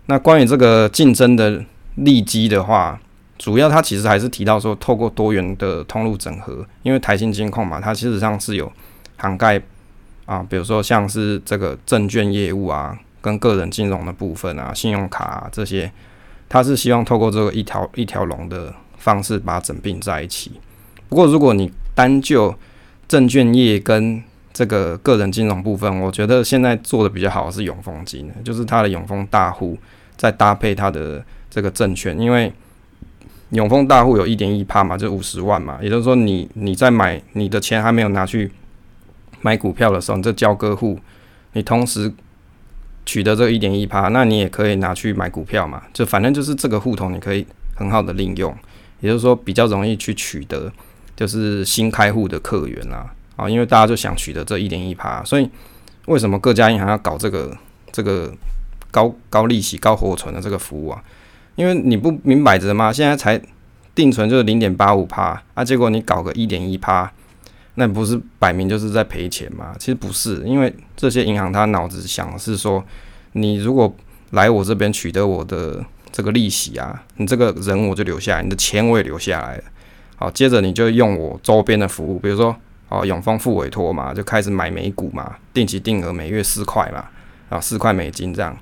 [0.05, 3.01] 那关于这个竞争的利基的话，
[3.41, 8.71] 主要它其实还是提到说，透过多元的通路整合，因为台新金控嘛，它其实上是有
[9.17, 9.61] 涵盖
[10.27, 15.91] 啊，比如说像是这个证券业务啊，跟个人金融的部分啊，信用卡啊这些，
[16.49, 18.73] 它是希望透过这个一条一条龙的。
[19.01, 20.53] 方式把它整并在一起。
[21.09, 22.55] 不过，如果你单就
[23.09, 24.23] 证券业跟
[24.53, 29.79] 这个个人金融部分，我觉得现在做的比较好是永丰金，就是它的永丰大户
[30.19, 32.53] 再搭配它的这个证券，因为
[33.51, 38.51] 永丰大户有一点一趴嘛，就五十万嘛，也就是说，你你在买你的钱还没有拿去
[39.41, 40.99] 买股票的时候，你这交割户，
[41.55, 42.13] 你同时
[43.05, 48.55] 取得这一点一趴，那你也可以拿去买股票嘛，就反正就是这个户头你可以很好的利用。
[49.01, 50.71] 也就是说，比较容易去取得，
[51.17, 55.51] 就是新开户的客源啦，啊，因为大家就想取得这一点一趴，所以
[56.07, 57.57] 为什么各家银行要搞这个
[57.91, 58.33] 这个
[58.91, 61.03] 高高利息、高活存的这个服务啊？
[61.61, 62.93] 因为你不明摆着吗？
[62.93, 63.41] 现在才
[63.95, 67.13] 定存就是零点八五趴，啊，结果你搞个一点一趴，
[67.75, 69.75] 那不是摆明就是在赔钱吗？
[69.79, 72.83] 其实不是，因为这些银行他脑子想的是说，
[73.33, 73.95] 你如果
[74.31, 75.85] 来我这边取得我的。
[76.13, 79.63] 这个利息啊，你这个人我就留下来，你的钱我也留下来。
[80.17, 82.55] 好，接着你就用我周边的服务，比如说
[82.89, 87.05] 哦，永丰付委托嘛，就开始买美股嘛，定期定额每月四块嘛，
[87.49, 88.55] 啊，四块美金这样。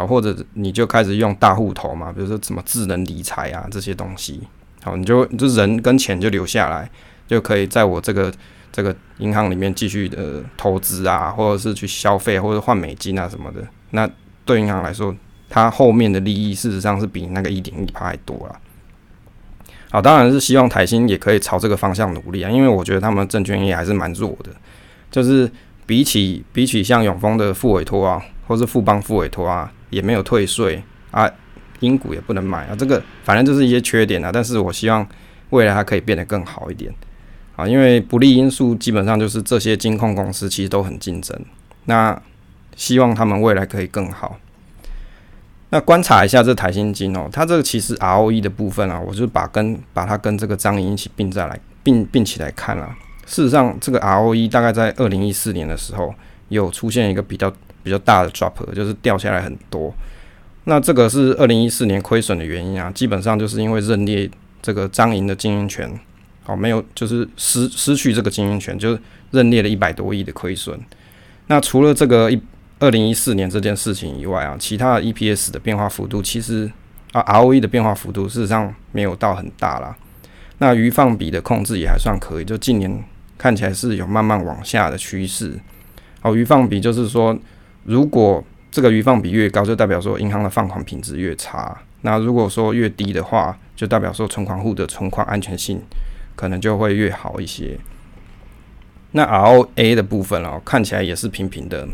[0.00, 4.40] 好，或者你就开始用大户头嘛，比如说什么智能理财啊这些东西。
[4.82, 6.90] 好，你就就人跟钱就留下来，
[7.28, 8.32] 就可以在我这个
[8.72, 13.62] 这个银行里面继续的投资啊，或者是去消费或者换美金啊什么的。
[13.90, 14.08] 那
[14.46, 15.14] 对银行来说，
[15.50, 18.58] 它后面的利益事实上是比那个一点一趴还多了。
[19.90, 24.50] 好，当然是希望台新也可以朝这个方向努力啊，因为我觉得他们证券业还是蛮弱的，
[25.10, 25.50] 就是
[25.84, 31.30] 比起比起像永丰的副委托啊，或是富邦副委托啊，也没有退税啊，
[31.80, 34.30] 英股也不能买啊，这个反正就是一些缺点啊。
[34.32, 35.06] 但是我希望
[35.50, 36.92] 未来它可以变得更好一点
[37.56, 41.38] 啊，因为不利因素基本上就是这些金控公司其实都很竞争，
[41.84, 42.20] 那
[42.76, 44.38] 希望他们未来可以更好。
[45.72, 52.88] 那观察一下这台新金哦，它这个其实 ROE 的部分啊，我就把跟把它跟这个张银一起并在来并并起来看了。
[53.26, 56.12] 事实上，这个 ROE 大概在二零一四年的时候
[56.48, 59.92] 有出现一个比较比较大的 drop，就是掉下来很多。
[60.64, 64.30] 那这个是二零一四年亏损的原因啊，基本上就是因为认列
[64.62, 65.90] 这个张银的经营权，
[66.42, 70.78] 好没有就是失失去这个经营权，就是认列了一百多亿的亏损。
[71.46, 72.40] 那除了这个一。
[72.82, 76.72] 二零一四年这件事情以外啊，其他的 EPS 的变化幅度其实
[77.12, 79.94] 啊 ROE 的变化幅度事实上没有到很大啦。
[80.56, 83.04] 那余放比的控制也还算可以，就近年
[83.36, 85.60] 看起来是有慢慢往下的趋势。
[86.22, 87.38] 好，余放比就是说，
[87.90, 91.76] 如果这个余放比越高，就代表说银行的放款品质越差。
[92.02, 95.82] 那如果说越低的话，就代表说存款户的存款安全性
[96.36, 97.76] 可能就会越好一些。
[99.10, 101.88] 那 ROA 的部分哦，看起来也是平平的。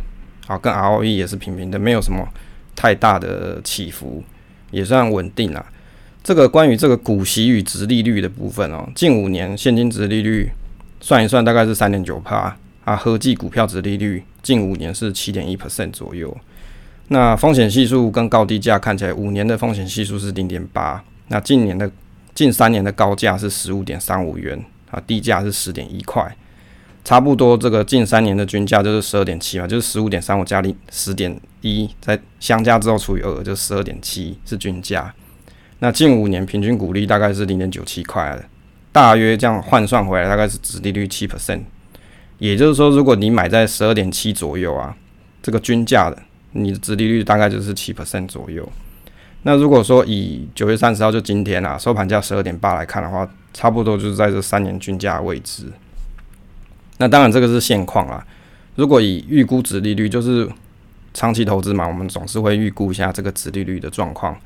[0.47, 2.29] 好，跟 ROE 也是平平的，没有什么
[2.77, 4.23] 太大的起伏，
[4.71, 5.65] 也算稳定了。
[6.23, 10.51] 这个关于这个股息与值利率的部分哦，近五年现金值利率
[11.01, 12.55] 算一算大概是三点九帕
[12.87, 16.35] 啊，合计股票值利率近五年是七点一 percent 左右。
[17.09, 21.91] 那风险系数跟高低价看起来，五年的风险系数是零点八，那近年的
[22.33, 26.37] 近三年的高价是十五点三五元啊，低价是十点一块。
[27.05, 35.13] 差不多，这个近三年的均价就是十二点七嘛，就是十五点三五加零十点一，在相加之后除以二，就十二点七是均价。
[35.81, 38.39] 那近五年平均股利大概是零点九七块，
[38.93, 41.63] 大约这样换算回来大概是殖利率七 percent。
[42.39, 44.95] 也就是说，如果你买在十二点七左右啊，
[45.43, 46.19] 这个均价的，
[46.53, 48.69] 你的殖利率大概就是七 percent 左右。
[49.43, 55.67] 那如果说以九月三十号就今天啊收盘价十二点八来看的话，差不多就是在这三年均价位置。
[56.99, 58.27] 那当然这个是现况啊。
[58.75, 60.49] 如果以预估值利率，就是
[61.15, 64.37] 长期投资嘛，我们总是会预估一下这个值利率的状况。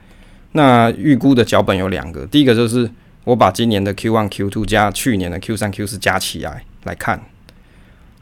[0.53, 2.88] 那预估的脚本有两个，第一个就是
[3.24, 7.20] 我把今年的 Q one、Q two 加去年的 Q 三、Q 四加起来来看。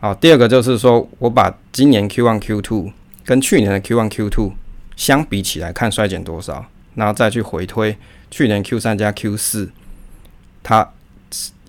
[0.01, 2.93] 好，第二个就是说我把今年 Q one、Q two
[3.25, 4.53] 跟去年的 Q one、Q two
[4.97, 7.97] 相比起来看衰减多少，然后再去回推
[8.31, 9.71] 去年 Q 三加 Q 四，
[10.63, 10.89] 它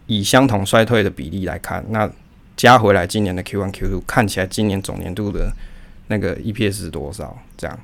[0.08, 2.10] 以相同衰退的比例来看，那。
[2.58, 5.50] 加回来今年的 Q one Q two 看起来今年总年度的
[6.08, 7.38] 那个 EPS 是多少？
[7.56, 7.80] 这样，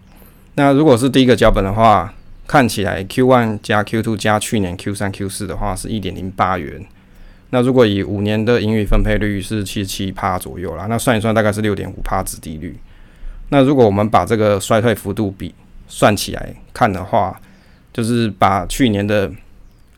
[0.55, 2.13] 那如果是第一个脚本的话，
[2.45, 6.85] 看起来 Q one 加 Q two 加去年 Q 三 Q 四的话是一点零八元。
[7.51, 12.77] 那如果以五年的盈余分配率是七十七趴左右啦，那算一算大概是六点五趴子低率。
[13.49, 15.53] 那如果我们把这个衰退幅度比
[15.87, 17.39] 算起来看的话，
[17.93, 19.31] 就是把去年的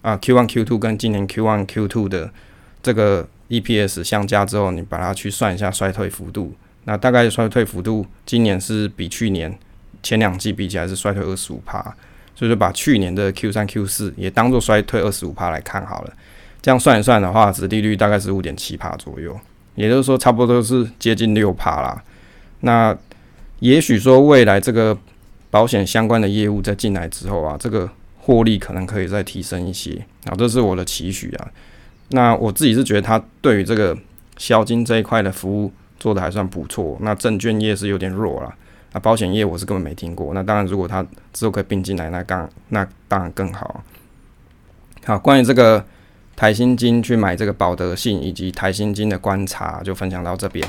[0.02, 2.32] 啊 Q one Q two 跟今年 Q one Q two 的
[2.82, 3.28] 这个。
[3.50, 9.58] EPS 相加之后，你把它去算一下衰退幅度，那大概衰退幅度今年是比去年
[10.04, 11.82] 前两季比起来是衰退二十五趴，
[12.36, 16.14] 所以说把去年的 Q 三 Q 四也当做衰退二十五趴来看好了。
[16.68, 19.34] 这样算一算的话，值利率大概是五点七趴左右，
[19.76, 22.04] 也就是说差不多是接近六趴啦。
[22.60, 22.94] 那
[23.60, 24.98] 也许说未来这个
[25.50, 31.48] 保险相关的业务在进来之后啊，这个获利可能可以再提升一些啊，这是我的期许啊。
[32.10, 33.98] 那我自己是觉得他对于这个
[34.36, 36.98] 销金这一块的服务做的还算不错。
[37.00, 38.54] 那证券业是有点弱了，
[38.92, 40.34] 那保险业我是根本没听过。
[40.34, 41.02] 那当然，如果他
[41.32, 43.82] 之后可以并进来，那刚那当然更好。
[45.06, 45.82] 好，关于这个
[46.38, 50.66] 台新金去买这个保德信以及台新金的观察，就分享到这边。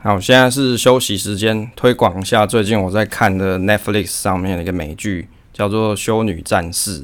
[0.00, 7.02] 好，现在是休息时间，推广一下最近我在看的 Netflix 上面的一个美剧，叫做《修女战士》。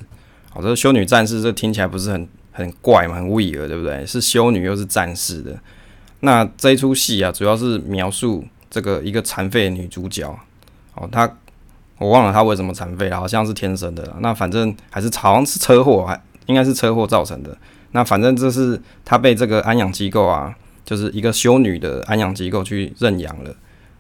[0.51, 2.27] 好，这《修女战士》这听起来不是很。
[2.57, 4.07] 很怪嘛，很 weird，对不对？
[4.07, 5.59] 是修女又是战士的。
[6.21, 10.25] 那这一出戏啊，主要是描述这个一个残废的女主角。
[10.95, 11.29] 哦，她
[11.99, 14.17] 我忘了她为什么残废了，好像是天生的。
[14.21, 17.57] 那反正还是好像是车祸，还应该是车祸造成的。
[17.93, 20.55] 那反正这是她被这个安养机构啊，
[20.85, 23.55] 就是一个修女的安养机构去认养了。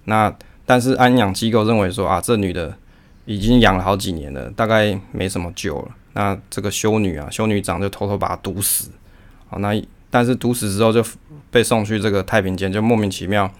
[0.04, 0.34] 那
[0.66, 2.76] 但是安养机构认为说啊，这女的
[3.24, 5.88] 已经养了好几年了，大概没什么救了。
[6.14, 8.90] 那这个修女啊，修女长就偷偷把她毒死，
[9.48, 9.80] 好，那
[10.10, 11.04] 但是毒死之后就
[11.50, 13.50] 被送去这个太平间，就莫名其妙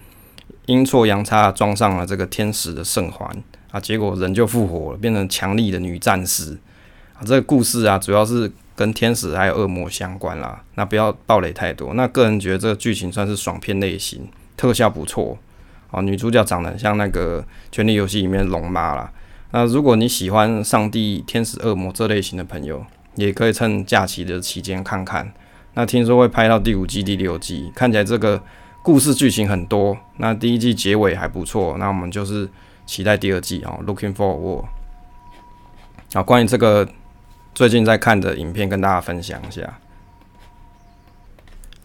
[0.67, 3.29] 阴错阳差装上了这个天使的圣环
[3.71, 6.57] 啊，结果人就复活了，变成强力的女战士
[7.13, 7.21] 啊。
[7.25, 10.61] 这个故事啊，主要是跟天使还有恶魔相关啦。
[10.75, 11.93] 那不要暴雷太多。
[11.93, 15.37] 那个人觉得这个剧情算是爽片类型，特效不错
[15.91, 19.11] 啊，女主角长得像那个《权力游戏》里面龙妈啦。
[19.51, 22.85] 那如果你喜欢上帝、天使、恶魔这类型的朋友，
[23.15, 25.31] 也可以趁假期的期间看看。
[25.75, 28.41] 那听说会拍到第五季、第六季，看起来这个
[28.81, 29.97] 故事剧情很多。
[30.17, 32.49] 那第一季结尾还不错，那我们就是
[32.85, 34.65] 期待第二季啊，Looking forward。
[36.13, 36.87] 好，关于这个
[37.55, 39.79] 最近在看的影片，跟大家分享一下。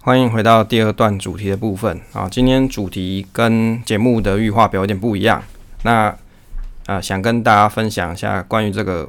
[0.00, 5.40] 欢迎回到第二段主题的部分啊，今天主题跟节目的预化表有点不一样。
[5.84, 6.12] 那
[6.86, 9.08] 啊，想跟大家分享一下关于这个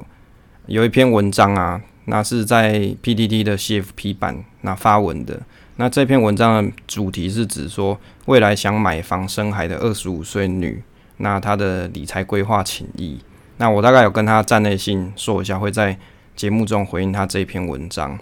[0.67, 5.41] 有一篇文章啊，那是在 PDD 的 CFP 版那发文的。
[5.78, 10.84] 那这篇文章的主题是指说，未来想买房生孩的二十五岁女，
[11.18, 13.20] 那她的理财规划情谊。
[13.57, 15.97] 那我大概有跟她站内信说一下，会在
[16.36, 18.17] 节目中回应他这篇文章。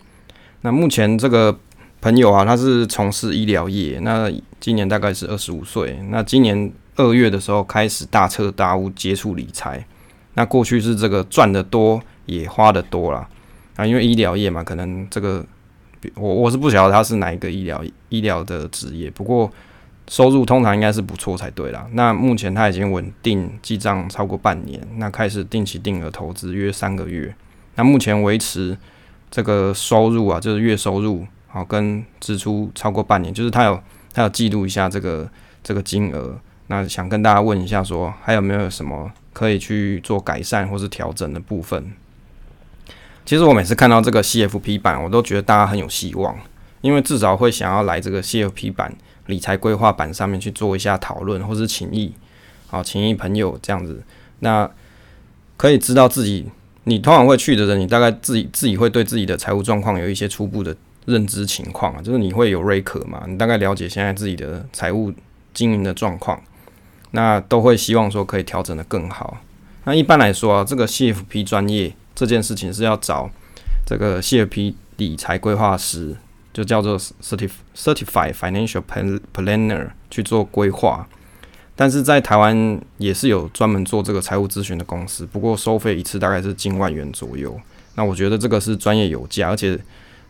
[0.61, 1.57] 那目前这个
[2.01, 6.71] 朋友啊，他是从事医疗业，那今年大概是二十五岁，那今年。
[6.95, 9.81] 二月的时候开始大彻大悟接触理财，
[10.33, 13.25] 那过去是这个赚的多也花的多啦。
[13.77, 15.45] 啊，因为医疗业嘛，可能这个
[16.15, 19.49] 我我是不晓得他是哪一个医疗医疗的职业，不过
[20.09, 21.87] 收入通常应该是不错才对啦。
[21.93, 27.33] 那目前他已经稳定记账超过半年，那开始定期定额投资约三个月，
[27.79, 28.77] 那目前维持
[29.31, 35.29] 这个收入啊，就是月收入好跟支出超过半年，就是他有他有记录一下这个
[35.63, 36.37] 这个金额。
[36.67, 41.93] 那想跟大家问一下，说还有没有什么可以去做改善或是调整的部分？
[43.25, 46.37] 其实我每次看到这个 CFP 版，我都觉得大家很有希望，
[46.81, 48.93] 因为至少会想要来这个 CFP 版
[49.27, 52.13] 理财规划版上面去做一下讨论，或是情谊，
[52.67, 54.03] 好情谊朋友这样子，
[54.39, 54.69] 那
[55.55, 56.49] 可以知道自己
[56.89, 60.75] 你通常会去的人，你大概自己自己会对自己的财务状况有一些初步的
[61.05, 65.13] 认知情况啊，就是你会有瑞可嘛，你大概了解现在自己的财务
[65.53, 66.41] 经营的状况，
[67.11, 69.37] 那都会希望说可以调整的更好。
[69.85, 73.29] 那一般来说啊，这个 CFP 专业这件事情是要找
[73.85, 76.15] 这个 CFP 理财规划师，
[76.51, 78.83] 就叫做 Certif Certified Financial
[79.33, 81.07] Planner 去做规划。
[81.79, 87.57] 但是在台湾也是有专门做这个财务咨询的公司，不过收费一次大概是近万元左右。
[87.95, 89.79] 那我觉得这个是专业有价，而且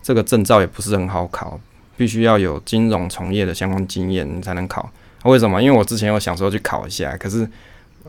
[0.03, 1.59] 这个证照也不是很好考，
[1.97, 4.87] 必须要有金融从业的相关经验你才能考。
[5.23, 5.59] 为什么？
[5.59, 7.49] 因为我之前有想说去考一下，可是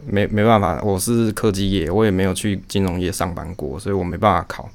[0.05, 4.68] 没没办法，我是科技业，我也没有去金融业上班过，所以我没办法考。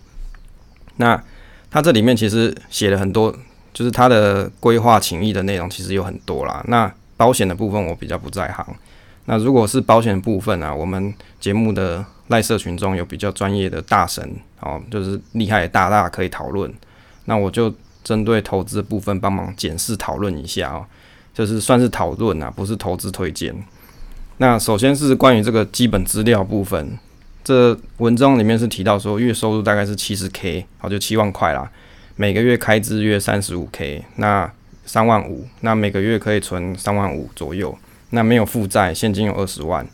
[0.98, 1.24] 那
[1.70, 3.32] 它这里面其实写了很多，
[3.72, 6.66] 就是它的规划情谊的内容其实有很多啦。
[6.68, 8.66] 那保险的部分我比较不在行，
[9.26, 16.70] 那如果是保险部分啊，我们节目的赖社群中有比较专业的大神哦，就是厉害的大大可以讨论，
[17.24, 20.86] 那我就针对投资部分帮忙检视讨论一下哦，
[21.34, 23.56] 就是算是讨论啊，不是投资推荐。
[24.38, 27.00] 那首先是关于这个基本资料部分，
[27.46, 31.72] 这文章里面是提到说月收入大概是七十 K，好就七万块啦，
[32.18, 34.52] 每个月开支约三十五 K，那。
[34.86, 37.78] 三万五，那每个月可以存三万五左右。
[38.12, 39.86] 那没有负债，现金有二十万，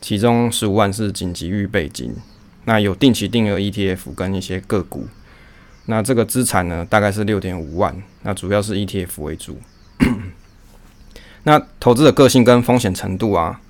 [0.00, 2.14] 其中十五万是紧急预备金。
[2.64, 5.06] 那有定期定额 ETF 跟一些个股。
[5.86, 7.96] 那这个资产呢，大概是六点五万。
[8.22, 9.58] 那主要是 ETF 为主。
[11.44, 13.60] 那投资的个性跟风险程度啊，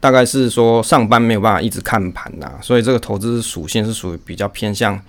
[0.00, 5.00] 大概是说上班没有办法一直看盘呐，所以这个投资属性是属于比较偏向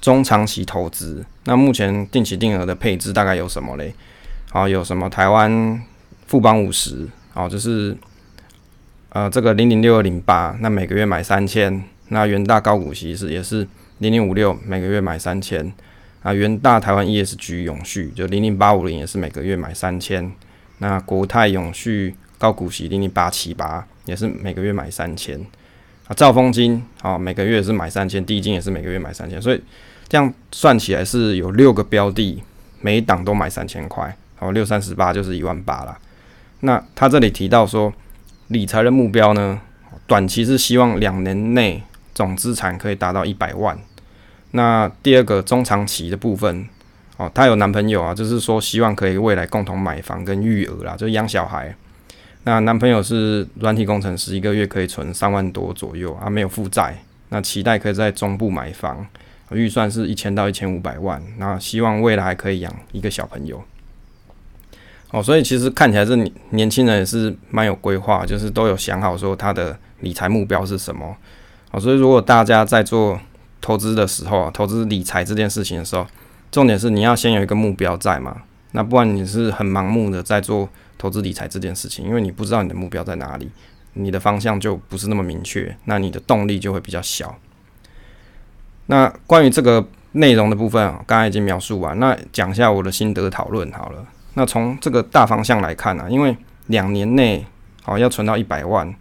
[0.00, 1.24] 中长期投资。
[1.44, 3.92] 那目前定期定额的配置大概有什么嘞？
[4.52, 5.82] 好，有什么台湾
[6.26, 7.96] 富邦五十，好，就是
[9.08, 13.66] 呃这个零零六二零八，那每个月买三千，那元大高股息是也是
[14.00, 15.72] 零零五六，每个月买三千，
[16.22, 20.30] 啊元大台湾 ESG 永续就零零八五零也是每个月买三千，
[20.80, 25.40] 那国泰永续高股息零零八七八也是每个月买三千，
[26.06, 29.62] 啊兆丰金好每个月是买三千，第一金也是每个月买三千，所以
[30.08, 32.42] 这样算起来是有六个标的，
[32.82, 34.14] 每一档都买三千块。
[34.42, 35.96] 哦，六三十八就是一万八了。
[36.60, 37.92] 那他这里提到说，
[38.48, 39.60] 理财的目标呢，
[40.06, 41.82] 短期是希望两年内
[42.12, 43.78] 总资产可以达到一百万。
[44.50, 46.68] 那第二个中长期的部分，
[47.16, 51.74] 哦，他有男朋友啊，就是说希望可以未来共同买房跟育儿啦，就养小孩。
[52.44, 56.98] 那男朋友是软体工程师，一个月可以存三万多左右啊，没有负债。
[57.28, 59.06] 那期待可以在中部买房，
[59.52, 61.22] 预算是一千到一千五百万。
[61.38, 63.62] 那希望未来可以养一个小朋友。
[65.12, 66.16] 哦，所以其实看起来这
[66.50, 71.14] 年轻人也是蛮有规划，就是都有想好说他的理财目标是什么。
[71.70, 73.20] 哦，所以如果大家在做
[73.60, 76.06] 投资的时候啊，投资理财这件事情的时候，
[76.50, 78.42] 重点是你要先有一个目标在嘛。
[78.72, 83.50] 那不然你是很盲目的在做投资理财这件事情，因为你不知道你的目标在哪里，
[83.92, 87.38] 你的方向就不是那么明确，那你的动力就会比较小。
[88.86, 94.06] 那关于这个内容的部分，刚才已经描述完，那讲一下我的心得讨论好了。
[94.34, 96.36] 那从这个大方向来看呢，因为
[96.68, 97.44] 两年内
[97.82, 98.94] 好要存到一百万，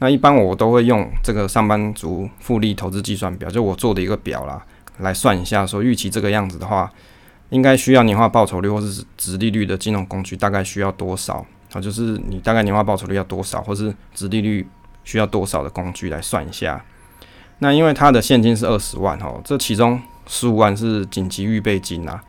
[0.00, 4.62] 那一般我都会用这个上班族复利投资计算表，就我做的一个表啦，
[4.98, 6.90] 来算一下，说预期这个样子的话，
[7.48, 11.46] 应该需要年化报酬率或是值利率的金融工具大概需要多少？
[11.72, 14.66] 啊，就是你大概年化报酬率要多少，或是值利率
[15.04, 16.84] 需要多少的工具来算一下。
[17.60, 22.22] 那因为它的现金是二十万哦，这其中十五万是紧急预备金啊。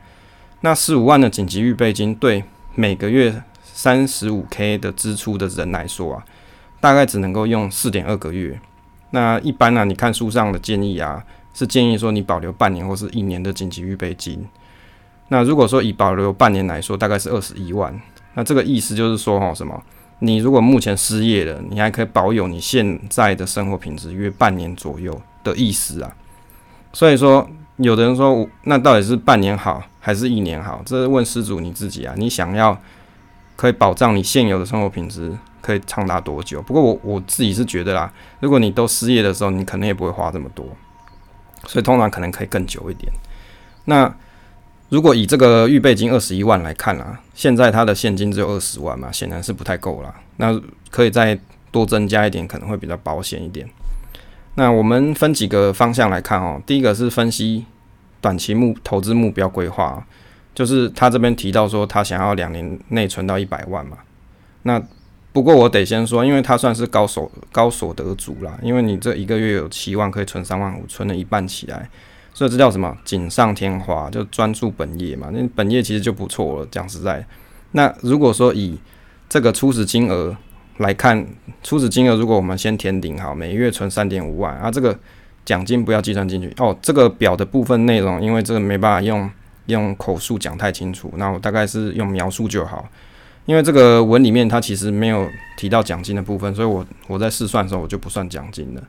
[0.60, 2.42] 那十五万的紧急预备金，对
[2.74, 6.24] 每个月三十五 K 的支出的人来说啊，
[6.80, 8.60] 大概只能够用四点二个月。
[9.10, 14.44] 那一般呢，你看书上的建议啊，是建议说你保留半年或是一年的紧急预备金。
[15.28, 17.96] 那如果说以保留半年来说，大概是二十一万。
[18.34, 19.80] 那这个意思就是说，哈，什么？
[20.18, 26.16] 你如果目前失业了，你还可以保有你现在的生活品质约半年左右的意思啊。
[26.92, 27.48] 所以说。
[27.80, 30.82] 有的人说，那到底是半年好还是一年好？
[30.84, 32.14] 这是问失主你自己啊。
[32.16, 32.78] 你想要
[33.56, 36.62] 可以保障你现有的生活品质，可以长达多久？
[36.62, 40.66] 不过我我自己是觉得啦，如果你都失业的时候，你可能也不会花这么多，
[41.66, 43.12] 所以通常可能可以更久一点。
[43.86, 44.14] 那
[44.90, 50.14] 如果以这个预备金二十一万来看啊，现在他的现金只有二十万嘛，显然是不太够了。
[50.36, 50.58] 那
[50.90, 51.38] 可以再
[51.70, 53.68] 多增加一点，可能会比较保险一点。
[54.54, 56.60] 那我们分几个方向来看哦。
[56.66, 57.66] 第一个是分析
[58.20, 60.06] 短期目投资目标规划，
[60.54, 63.98] 就是他这边提到说他想要两年内存到一百万嘛。
[64.62, 64.82] 那
[65.32, 71.88] 不过我得先说，因为他算是高所高所得族啦，因为你这一个月有七万可以存三万五，存了一半起来，
[72.34, 75.28] 所以这叫什么锦上添花，就专注本业嘛。
[75.32, 77.24] 那本业其实就不错了，讲实在。
[77.72, 78.76] 那如果说以
[79.28, 80.36] 这个初始金额
[80.78, 81.24] 来看，
[81.62, 84.98] 初始金额如果我们先填顶好，每月存三点五万啊，这个
[85.48, 86.76] 奖金不要计算进去哦。
[86.82, 89.30] 这个表的部分内容，因为这个没办法用
[89.64, 92.86] 用口述讲太清楚，那我大概是用描述就好。
[93.46, 95.26] 因为这个文里面它其实没有
[95.56, 98.82] 提到奖金的部分，所以我我在试算的时候我就不算奖金了。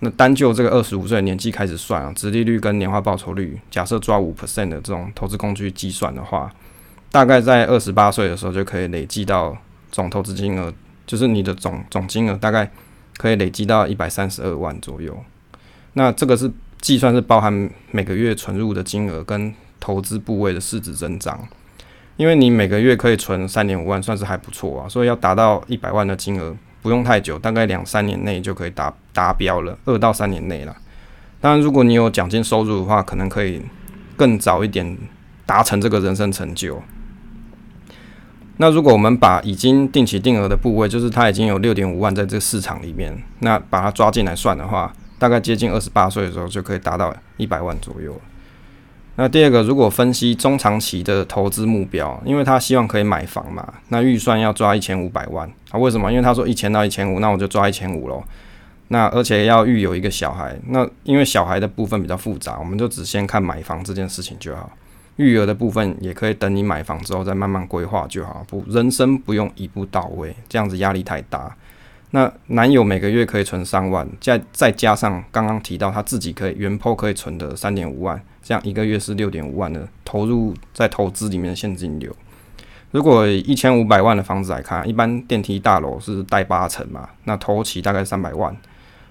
[0.00, 6.52] 那单就这个二十五岁的年纪开始算啊，殖利率跟年化报酬率，假设抓五 percent 的这种投资工具计算的话，
[7.10, 9.56] 大概在二十八岁的时候就可以累计到
[9.90, 10.70] 总投资金额，
[11.06, 12.70] 就是你的总总金额大概
[13.16, 15.16] 可以累积到一百三十二万左右。
[15.94, 21.38] 那这个是计算是包含每个月存入的金额跟投资部位的市值增长。
[22.16, 30.76] 因为你每个月可以存三点五万，算是还不错啊，所以要达到一百万的金额不用太久，大概两三年内就可以达达标了，二到三年内了。
[31.40, 33.62] 当然，如果你有奖金收入的话，可能可以
[34.16, 34.96] 更早一点
[35.46, 36.82] 达成这个人生成就。
[38.58, 48.20] 那如果我们把已经定期定额的部位，就是它已经有六点五万在这个市场里面，那把它抓进来算的话，大概接近二十八岁的时候就可以达到一百万左右。
[49.14, 55.78] 那第二个，如果分析中长期的投资目标，因为他希望可以买房嘛，那预算要抓一千五百万啊？
[55.78, 56.10] 为什么？
[56.10, 58.20] 因为他说一千到一千五，那我就抓一千五喽。
[58.88, 64.72] 那而且要育有一个小孩，那因为小孩的部分比较复杂，我们就只先看买房这件事情就好。
[65.16, 71.54] 育儿的部分也可以等你买房之后再慢慢规划就好，不人生不用一步到位，这样子压力太大。
[72.14, 82.14] 那男友每个月可以存三万，再再加上刚刚提到他自己可以原抛可以存的三点五万，这样一个月是六点五万的投入在投资里面的现金流。
[82.90, 88.54] 如果一千五百万的房子来看，一般电梯大楼是贷八成嘛，那头期大概三百万。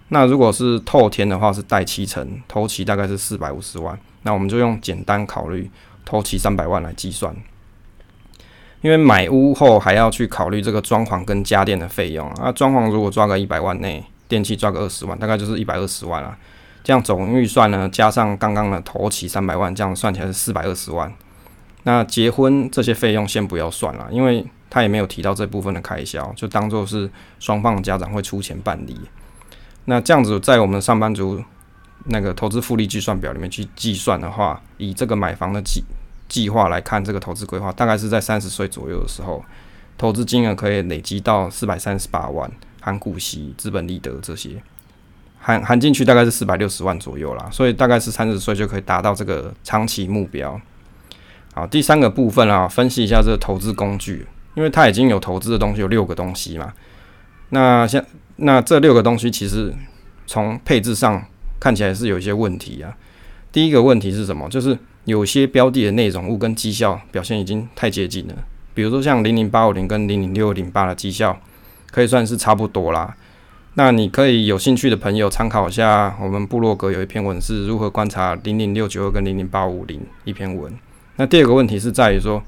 [0.10, 3.97] 那如果是透天的话是贷七成，头期大概是四百五十万。
[4.22, 5.68] 那我们就用简单考虑
[6.06, 7.36] 头期三百万来计算。
[8.82, 16.36] 因为买屋后还要去考虑这个装潢跟家电的费用啊，装潢如果抓个一百万内，电器抓个二十万，大概就是一百二十万了。
[16.84, 21.14] 这样总预算呢，加上刚刚的头期三百万，这样算起来是四百二十万。
[21.84, 27.10] 那结婚这些费用先不要算了，因为他也没有提到这部分的开销，就当做是
[27.40, 29.00] 双方家长会出钱办理。
[29.86, 31.44] 那这样子在我们上班族
[32.06, 35.84] 那个投资复利计算表里面去计算的话，以这个买房的计。
[36.32, 39.44] 计划来看，这个投资规划大概是在三十岁左右的时候，
[39.98, 44.64] 投资金额可以累积到四百三十八万，含股息、资本利得这些，
[45.40, 47.50] 含含进去大概是四百六十万左右啦。
[47.52, 50.60] 所以大概是三十岁就可以达到这个长期目标。
[51.54, 54.26] 好，第三个部分啊，分析一下这个投资工具，
[54.56, 56.72] 因为它已经有投资的东西有六个东西嘛。
[57.50, 58.02] 那像
[58.38, 59.76] 那这六个东西其实
[60.26, 61.22] 从配置上
[61.60, 62.96] 看起来是有一些问题啊。
[63.52, 64.48] 第一个问题是什么？
[64.48, 68.36] 就是有些标的的内容物跟绩效表现已经太接近了，
[68.74, 71.39] 比如说像零零八五零跟零零六零八的绩效
[71.89, 73.16] 可以算是差不多啦。
[73.76, 80.72] 那你可以有兴趣的朋友参考一下，我们部落格有一篇文是如何观察零零六九二跟零零八五零一篇文。
[81.16, 82.43] 那第二个问题是在于说，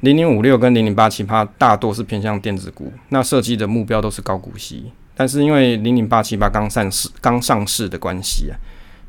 [0.00, 8.54] 零零五六跟零零八七八大多是偏向电子股，那设计的目标都是高股息，但是因为零零八七八刚上市刚上市的关系啊。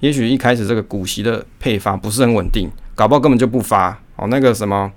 [0.04, 4.28] 也许一开始这个股息的配发不是很稳定，搞不好根本就不发哦。
[4.28, 4.91] 那个什么，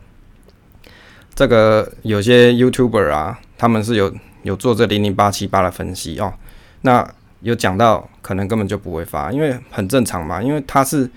[1.33, 6.35] 这个有些 YouTuber 啊，他们是有有做这零零八七八的分析哦。
[6.81, 11.09] 那有讲到可能根本就不会发，因为很正常嘛，因为他是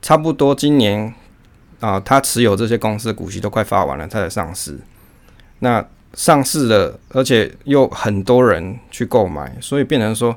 [0.00, 1.12] 差不多今年
[1.80, 4.78] 啊，他持有这些公司的股息都快发完了，他才上市。
[5.58, 5.84] 那
[6.14, 10.36] 上市了，而且又很多人去购买，所以变成说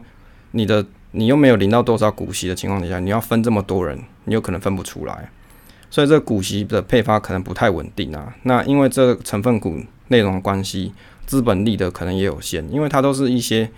[0.54, 0.84] 你的。
[1.14, 5.30] 你又没有领到多少股息的情况底下，你要分这么多人，你有可能分不出来，
[5.90, 8.36] 所以这个股息的配发可能不太稳定啊。
[8.44, 10.92] 那因为这个成分股内容关系，
[11.26, 13.70] 资本利得可能也有限，因为它都是一些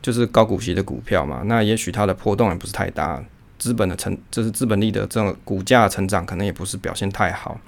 [0.00, 1.42] 就是高股息的股票嘛。
[1.46, 3.22] 那也许它的波动也不是太大，
[3.58, 7.60] 资本的成就是资本利得这种股价成长可能也不是表现太好。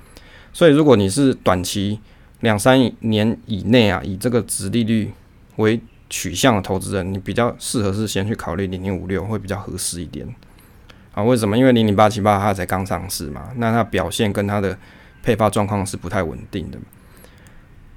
[0.53, 1.99] 所以如果你是短期
[2.41, 5.13] 两三年以内啊，以这个值利率
[5.57, 10.27] 为取向的投资人，你比较适合是先去考虑零零五六会比较合适一点
[11.13, 11.23] 啊？
[11.23, 11.57] 为什么？
[11.57, 14.79] 因为零零八七八它才刚上市嘛，那它表现跟它的
[15.23, 16.79] 配发状况是不太稳定的。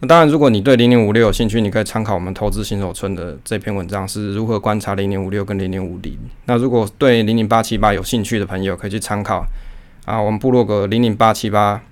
[0.02, 6.18] 那当然，如果你对零零五六有兴趣，你可以参考我们投资新手村的这篇文章，是如何观察零零五六跟零零五零。
[6.46, 9.46] 那如果对零零八七八有兴趣的朋友，可以去参考
[10.06, 11.84] 啊，我们部落格零零八七八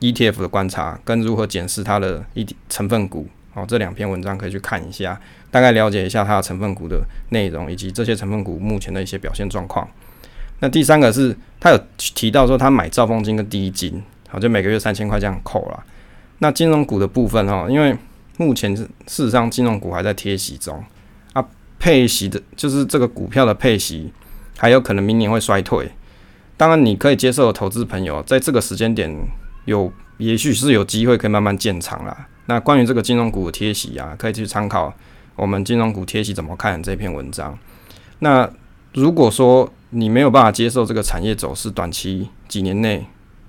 [0.00, 3.26] ETF 的观察跟如何检视它的一成分股。
[3.56, 5.18] 哦，这两篇文章可以去看一下，
[5.50, 9.88] 大概了解一下它的成分股的内容，以及这些成分股目前的一些表现状况。
[10.60, 15.82] 那第三个是，他有提到说他买兆丰金跟第一金，好，就每个月三千块这样扣了。
[16.40, 17.96] 那金融股的部分哦，因为
[18.36, 20.84] 目前事实上金融股还在贴息中
[21.32, 21.42] 啊，
[21.78, 24.12] 配息的，就是这个股票的配息，
[24.58, 25.90] 还有可能明年会衰退。
[26.58, 29.10] 当然，你可以接受的投资朋友，在这个时间点
[29.66, 32.26] 有，也许是有机会可以慢慢建仓啦。
[32.46, 34.94] 那关于这个金融股的贴息啊，可以去参考
[35.34, 37.58] 我们金融股贴息怎么看这篇文章。
[38.20, 38.48] 那
[38.94, 43.04] 如果说你没有办法接受这个产业走势，短期几年内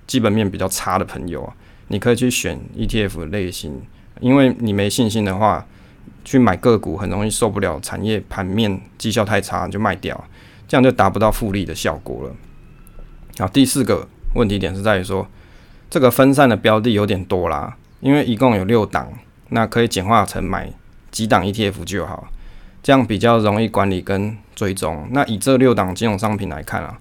[0.05, 1.53] 基本面比较差的朋友啊，
[1.87, 3.81] 你可以去选 ETF 类型，
[4.19, 5.65] 因为你没信心的话，
[6.25, 10.21] 去买个股很容易受不了产业盘面绩效太差就卖掉，
[10.67, 12.35] 这样就达不到复利的效果了。
[13.39, 15.27] 好，第四个问题点是在于说，
[15.89, 19.11] 这个分散的标的有点多啦，因为一共有六档，
[19.49, 20.71] 那可以简化成买
[21.11, 22.27] 几档 ETF 就好。
[22.83, 25.07] 这样比较容易管理跟追踪。
[25.11, 26.97] 那以这六档金融商品来看啊，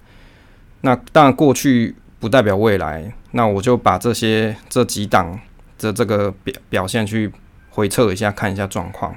[0.81, 3.11] 那当然过去不代表未来。
[3.31, 5.39] 那我就把这些这几档
[5.77, 7.31] 的这个表表现去
[7.69, 9.15] 回测一下，看一下状况。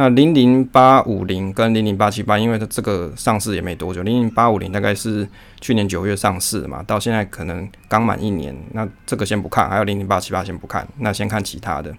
[0.00, 5.28] 那零零八五零跟零零八七八，因为它这个上市也没多久，零零八五零大概是
[5.60, 8.56] 去年九月上市嘛，到现在可能刚满一年。
[8.72, 11.94] 那这个先不看，还有零零八七八先不看，那先看其他的。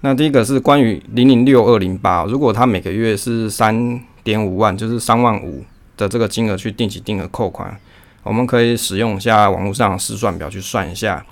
[0.00, 5.64] 那第一个是关于零零六二零八，如果它每个月是三点五万，就是三万五
[5.96, 7.78] 的这个金额去定期定额扣款，
[8.24, 11.24] 我们可以使用一下网络上试算表去算一下，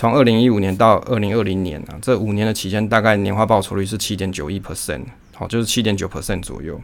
[0.00, 5.02] 从二零一五年到二零二零年啊，这五年的期间大概年化报酬率是七点九一 percent，
[5.34, 6.80] 好，就是七点九 percent 左右。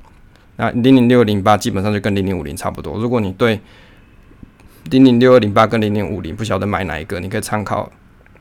[0.56, 2.98] 那零零六零八基本上就跟零零五零差不多。
[2.98, 3.58] 如果你对
[4.90, 7.90] 零零六二零八跟零零五零不晓得买哪一个，你可以参考。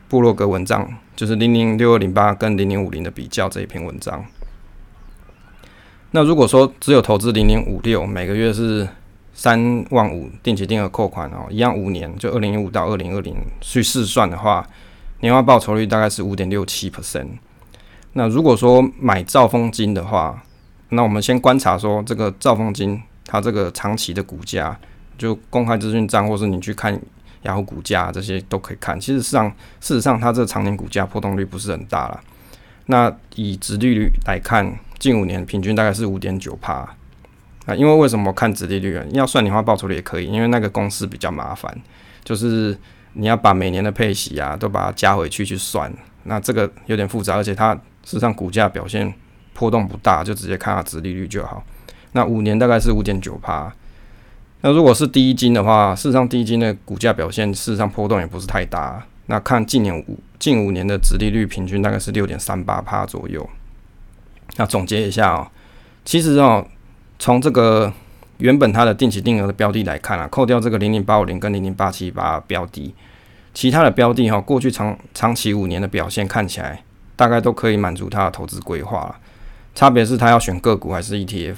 [0.09, 4.25] 布洛格文章就是零零六二零八跟零零五零的比较这一篇文章。
[6.11, 8.85] 那如果说只有投资零零五六，每个月是
[9.35, 14.67] 三万五定期定额扣款哦，一样五年，就二零一五到二零二零去试算的话，
[15.19, 17.27] 年化报酬率大概是五点六七 percent。
[18.13, 20.41] 那如果说买兆丰金的话，
[20.89, 24.75] 那我们先观察说这个兆丰金它这个长期的股价，
[25.17, 26.99] 就公开资讯账，或是你去看。
[27.41, 29.47] 然后股价这些都可以看，其实上
[29.79, 32.19] 事实上它这个常年股价波动率不是很大了。
[32.87, 36.95] 那以殖利率来看，近五年平均大概是五点九帕
[37.65, 37.75] 啊。
[37.75, 39.05] 因为为什么看殖利率啊？
[39.11, 41.75] 要算年化报酬率也可以，因为那个公式比较麻烦，
[42.23, 42.77] 就是
[43.13, 45.91] 你要把每年的配息啊都把它加回去去算，
[46.23, 49.13] 那这个有点复杂，而且它事实上股价表现
[49.53, 51.63] 波动不大，就直接看它殖利率就好。
[52.11, 53.73] 那五年大概是五点九帕。
[54.61, 59.05] 那如果是第一金的话，事实上第一金的股价表现事实上波动也不是太大。
[59.27, 63.47] 那看近年五近五年的殖利率平均大概是六点三八帕左右。
[64.55, 65.47] 那总结一下哦，
[66.03, 66.65] 其实哦，
[67.17, 67.91] 从这个
[68.37, 72.93] 原本它的定期定额的标的来看啊，扣掉这个零零八五零跟零零八七八标的，
[73.53, 76.83] 其他的标的哈，过去长长期五年的表现看起来
[77.15, 79.15] 大概都可以满足它的投资规划了。
[79.73, 81.55] 差别是它要选个股还是 ETF。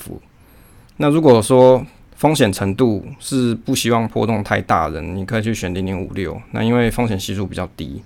[0.98, 1.86] 那如果说
[2.16, 6.40] 风险程度是不希望波动太大的，你可以去选零零五六。
[6.52, 8.02] 那因为风险系数比较低。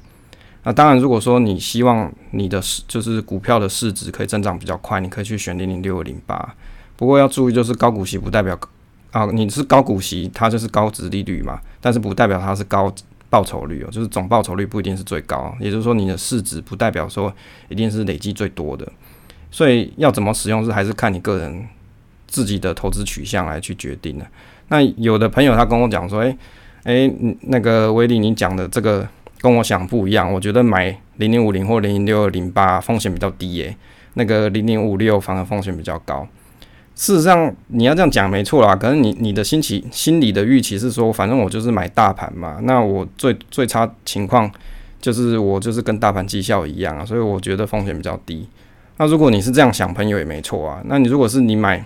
[0.63, 6.53] 那当然，如果说你希望你的就是股票的市值可以增长比较快，你可以去选零零六零八。
[7.01, 8.55] 不过要注意，就是高股息不代表
[9.09, 12.93] 啊，你是高股息，它就是高值利率嘛，但是不代表它是高
[13.27, 15.51] 报酬率哦，就是总报酬率不一定是最高。
[15.59, 17.33] 也就是说，你的市值不代表说
[17.69, 18.87] 一定是累积最多的。
[19.49, 21.67] 所以要怎么使用，是还是看你个人。
[22.27, 24.25] 自己的投资取向来去决定的。
[24.69, 26.37] 那有的朋友他跟我讲说：“诶、
[26.85, 29.05] 诶，那个威力，你讲的这个
[29.41, 30.31] 跟我想不一样。
[30.31, 33.75] 我觉得买零零五零或零零六零八风险比较低耶，
[34.13, 36.25] 那个零零五六反而风险比较高。
[36.95, 38.75] 事实上，你要这样讲没错啦。
[38.75, 42.59] 可能你你的心情心理的预期是说，反正我就是买大盘嘛。
[42.63, 44.51] 那我最最差情况
[44.99, 48.47] 就是我就是跟大盘绩效一样啊，所以我觉得风险比较低。
[48.97, 50.81] 那如果你是这样想，朋友也没错啊。
[50.85, 51.83] 那你如果是你买。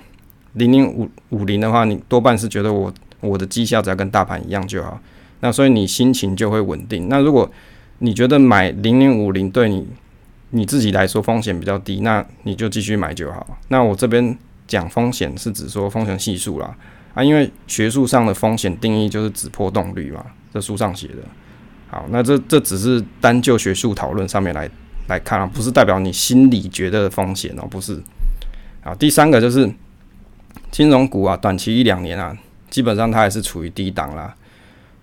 [0.57, 2.89] 零零五五零的话，你多半是觉得我
[3.19, 4.97] 我的绩效只要跟大盘一样就好，
[5.41, 7.09] 那所以你心情就会稳定。
[7.09, 7.51] 那如果
[7.99, 9.85] 你觉得买零零五零对你
[10.51, 13.57] 你自己来说风险比较低，那你就继续买就好。
[13.67, 14.37] 那我这边
[14.67, 16.75] 讲风险是指说风险系数啦，
[17.13, 21.15] 啊，因为学术上的风险定义就是指波动率嘛，这书上写的。
[21.87, 24.69] 好，那这这只是单就学术讨论上面来
[25.07, 28.01] 来看啊，不是代表你心里觉得风险哦，不是。
[28.81, 29.71] 好，第三个就是。
[30.71, 32.37] 金融股啊，短期一两年啊，
[32.69, 34.35] 基本上它还是处于低档啦。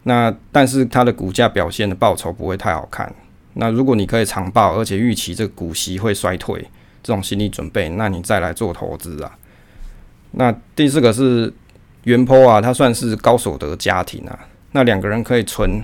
[0.02, 3.10] 那但是它的股价表现的报酬不会太好看。
[3.54, 6.60] 那如果你可以长报，而且预期这个股息会衰退，
[7.02, 9.38] 这种心理准备，那你再来做投资啊。
[10.32, 11.52] 那第四个是
[12.04, 14.38] 元坡啊，他算是高所得家庭啊，
[14.72, 15.82] 那两个人可以存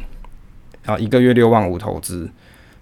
[0.84, 2.30] 啊一个月六万五投资，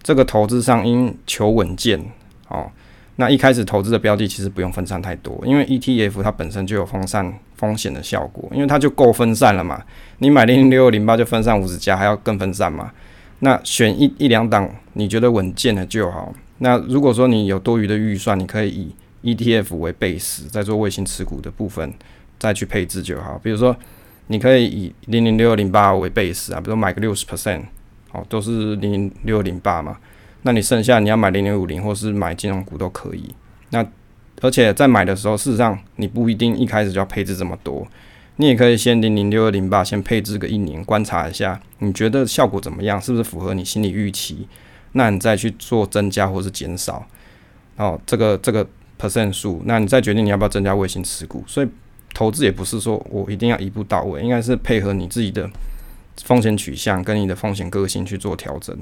[0.03, 2.01] 这个投资上应求稳健
[2.49, 2.71] 哦。
[3.19, 9.83] 那一开始投资的标的其实不用分散太多，因为 ETF 它本身就有分散风险的效果，因为它就够分散了嘛。
[10.19, 12.93] 你买零零六零八就分散五十家，还要更分散嘛？
[13.39, 16.31] 那选一一两档你觉得稳健的就好。
[16.59, 18.95] 那如果说你有多余的预算，你可以以
[19.27, 21.93] ETF 为 base，在做卫星持股的部分
[22.39, 23.39] 再去配置就好。
[23.43, 23.77] 比如说，
[24.29, 27.63] 你可以以零零六二零八为 base 啊，比如买个六十 percent，
[28.13, 29.99] 哦，都是零零六二零八嘛。
[30.43, 33.35] 那你剩下你要买零零五零或是买金融股都可以。
[33.71, 33.85] 那
[34.43, 37.85] 而且在买的时候，事实上你不一定一开始就要配置这么多，
[38.37, 44.47] 你也可以先零零六二零八先配置个一年，观察一下，你觉得效果怎么样，是不是符合你心理预期？
[44.93, 47.07] 那你再去做增加或是减少，
[47.77, 48.67] 哦，这个这个
[48.99, 51.43] percent 数，那你再决定你要不要增加卫星持股。
[51.47, 51.69] 所以
[52.15, 55.49] 投资也不是说我一定要一步到位，应该是配合你自己的
[56.25, 58.77] 风险取向跟你的风险个性去做调整。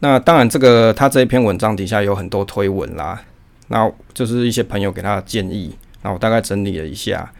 [0.00, 3.22] 那当然，这个他这一篇文章底下有很多推文啦，
[3.68, 7.30] 那就是一些朋友给他的建议，那我大概整理了一下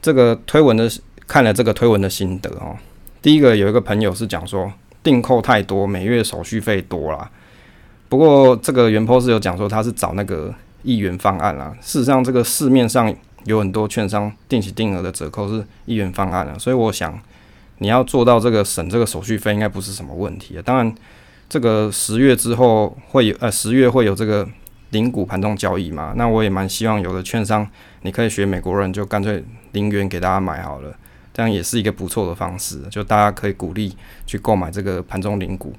[0.00, 0.88] 这个推文的，
[1.26, 2.76] 看了这个推文的心得哦。
[3.20, 4.72] 第一个有一个朋友是讲说
[5.02, 7.28] 订扣太多，每月手续费多啦。
[8.08, 11.76] 不过这个原 po 是有讲说他是找那个一元方案啦。
[11.80, 17.18] 事实上，这个市面上有很多券商定期定额的折扣是一元方案啊，所以我想
[17.78, 20.62] 你要做到这个省这个手续费，应该不是什么问题啊。
[20.64, 20.94] 当然。
[21.48, 24.44] 这个十月之后会有，呃，十月会有这个
[24.90, 26.12] 零股盘中交易嘛？
[26.16, 27.64] 那我也蛮希望有的券商，
[28.02, 30.92] 你可以学美国人，就干脆零元给大家买好了，
[31.32, 33.96] 这样也是一个不错的方式，就大家可以鼓励
[34.26, 35.72] 去购买这个盘中零股。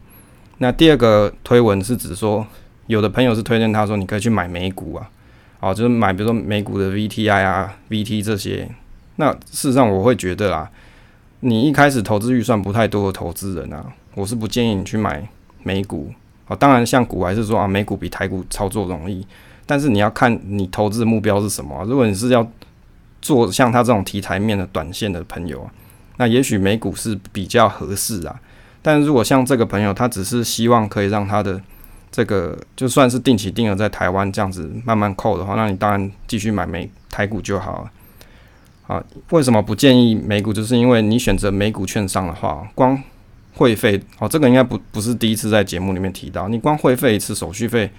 [0.59, 2.45] 那第二个推文是指说，
[2.87, 5.09] 有的朋友是推荐他说，你可以去买美股啊，
[5.59, 8.69] 哦，就是买比如说美股的 VTI 啊、VT 这些。
[9.17, 10.69] 那事实上我会觉得啦，
[11.39, 13.85] 你一开始投资预算不太多的投资人啊，
[14.15, 15.27] 我是不建议你去买。
[15.63, 16.13] 美股
[16.47, 19.27] 啊，当然像股还是说啊，美股比台股操作容易，
[19.65, 21.83] 但是你要看你投资的目标是什么。
[21.83, 22.49] 如果你是要
[23.21, 25.71] 做像他这种题材面的短线的朋友啊，
[26.15, 28.39] 那也许美股是比较合适啊。
[28.87, 31.61] 但如果像这个朋友，他只是希望可以让他的
[32.09, 37.91] 这个就算是定期定额在台湾这样子慢慢扣的话，那你当然继续买美台股就好了。
[38.87, 40.53] 啊，为什么不建议美股？
[40.53, 42.97] 就是因为你选择美股券商的话，光
[43.55, 46.47] 会费哦，这个应该不不是第一次在节目里面提到。
[46.47, 47.91] 你光会费一次手续费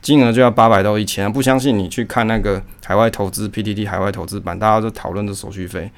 [0.00, 5.90] 金额就要八百到一千，不相信你去看那个海外投资 PTT 海外投资版，大家都讨论这手续费，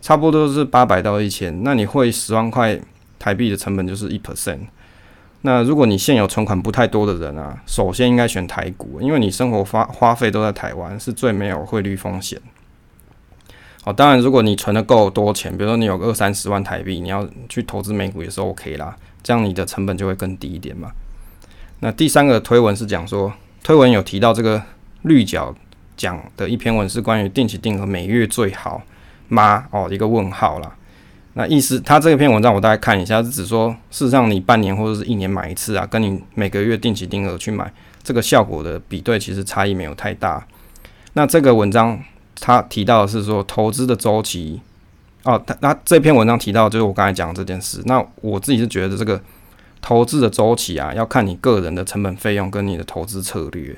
[0.00, 1.64] 差不多都是八百到一千。
[1.64, 2.78] 那你会十万块
[3.18, 4.60] 台币的成本就是一 percent。
[5.42, 12.40] 那如果你现有存款不太多的人啊，首先应该选台股，因为你生活花花费都在台湾，是最没有汇率风险。
[13.84, 20.90] 哦，当然，如果你存的够多钱，比如说你有二三十万台币，你要去投资美股也是 OK 啦，这样你的成本就会更低一点嘛。
[21.78, 24.60] 那第三个推文是讲说，推文有提到这个
[25.02, 25.54] 绿角
[25.96, 28.82] 讲的一篇文是关于定期定额每月最好
[29.28, 29.66] 吗？
[29.70, 30.74] 哦，一个问号啦。
[31.36, 37.72] 那意思，他这篇文章我大概看一下，是指说，事实上你半年或者是一年买一次啊，跟你每个月定期定额去买，
[38.02, 40.44] 这个效果的比对其实差异没有太大。
[41.12, 41.98] 那这个文章。
[42.38, 44.60] 他提到的是说投资的周期
[45.22, 47.80] 哦，他他这篇文章提到就是我刚才讲这件事。
[47.86, 49.18] 那我自己是觉得这个
[49.80, 53.74] 投资的周期啊，要看你个人的成本费用跟你的投资策略，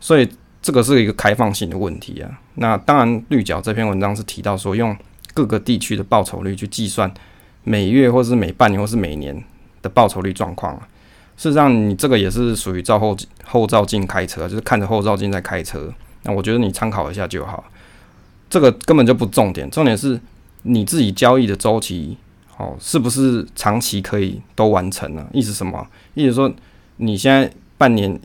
[0.00, 0.26] 所以
[0.62, 2.30] 这个是一个开放性的问题啊。
[2.54, 4.96] 那当然，绿角这篇文章是提到说用
[5.42, 7.12] 各个地区的报酬率去计算
[7.64, 9.44] 每月或是每半年或是每年
[9.82, 10.76] 的报酬率状况。
[11.36, 15.92] 事实上，你这个也是属于照后后照镜开车，就是看着后照镜在开车。
[16.24, 17.64] 那我觉得你参考一下就好。
[18.50, 20.20] 这个根本就不重点，重点是
[20.62, 22.16] 你自己交易的周期，
[22.56, 25.24] 哦，是不是长期可以都完成呢？
[25.32, 25.86] 意思什么？
[26.14, 26.52] 意思说
[26.96, 28.18] 你现在半年，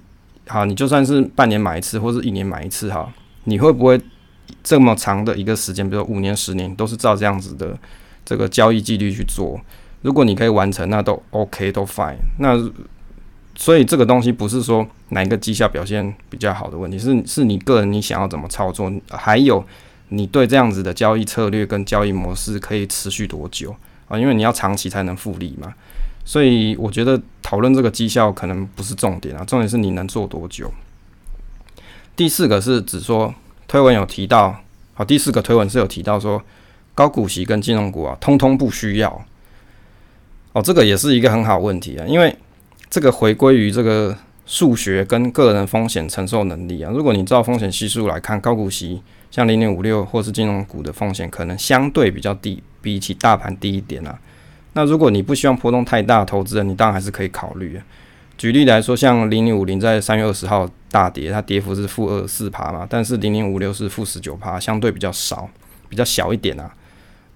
[0.47, 4.01] 好，你就算是半年买一次，或是一年买一次，哈，你会不会
[4.63, 7.77] 这么长的一个时间，比如五年、十年，都是照这样子的
[8.23, 9.59] 这个交易纪律去做？
[10.01, 12.15] 如果你可以完成，那都 OK，都 fine。
[12.39, 12.57] 那
[13.55, 19.63] 所以这个东西不是说哪一个绩效表现比较好的问题，是是你个人你想要怎么操作，还有。
[20.09, 23.75] 你对这样子的交易策略跟交易模式可以持续多久
[24.07, 24.19] 啊？
[24.19, 25.73] 因为你要长期才能复利嘛，
[26.23, 30.71] 所以我觉得讨论这个绩效可能不是重点啊，重点是你能做多久。
[32.15, 33.33] 第四个是指说
[33.73, 34.55] 推文有提到，
[34.93, 36.39] 好，第四个推文是有提到说
[36.93, 39.25] 高股息跟金融股啊，通通不需要。
[40.51, 42.37] 哦，这个也是一个很好问题啊，因为
[42.87, 44.15] 这个回归于这个
[44.45, 46.91] 数学跟个人风险承受能力啊。
[46.93, 49.01] 如果你照风险系数来看，高股息
[49.31, 54.19] 像零点五六或是金融股的风险可能相对比较低，比起大盘低一点啊。
[54.73, 57.81] 那如果你不希望波动太大，投资人你当然还是可以考虑。
[58.43, 65.49] 举例来说，像零零五零在三月二十号大跌，它跌幅是负二四趴嘛，但是零零五六是负十九趴，相对比较少，
[65.87, 66.69] 比较小一点啊。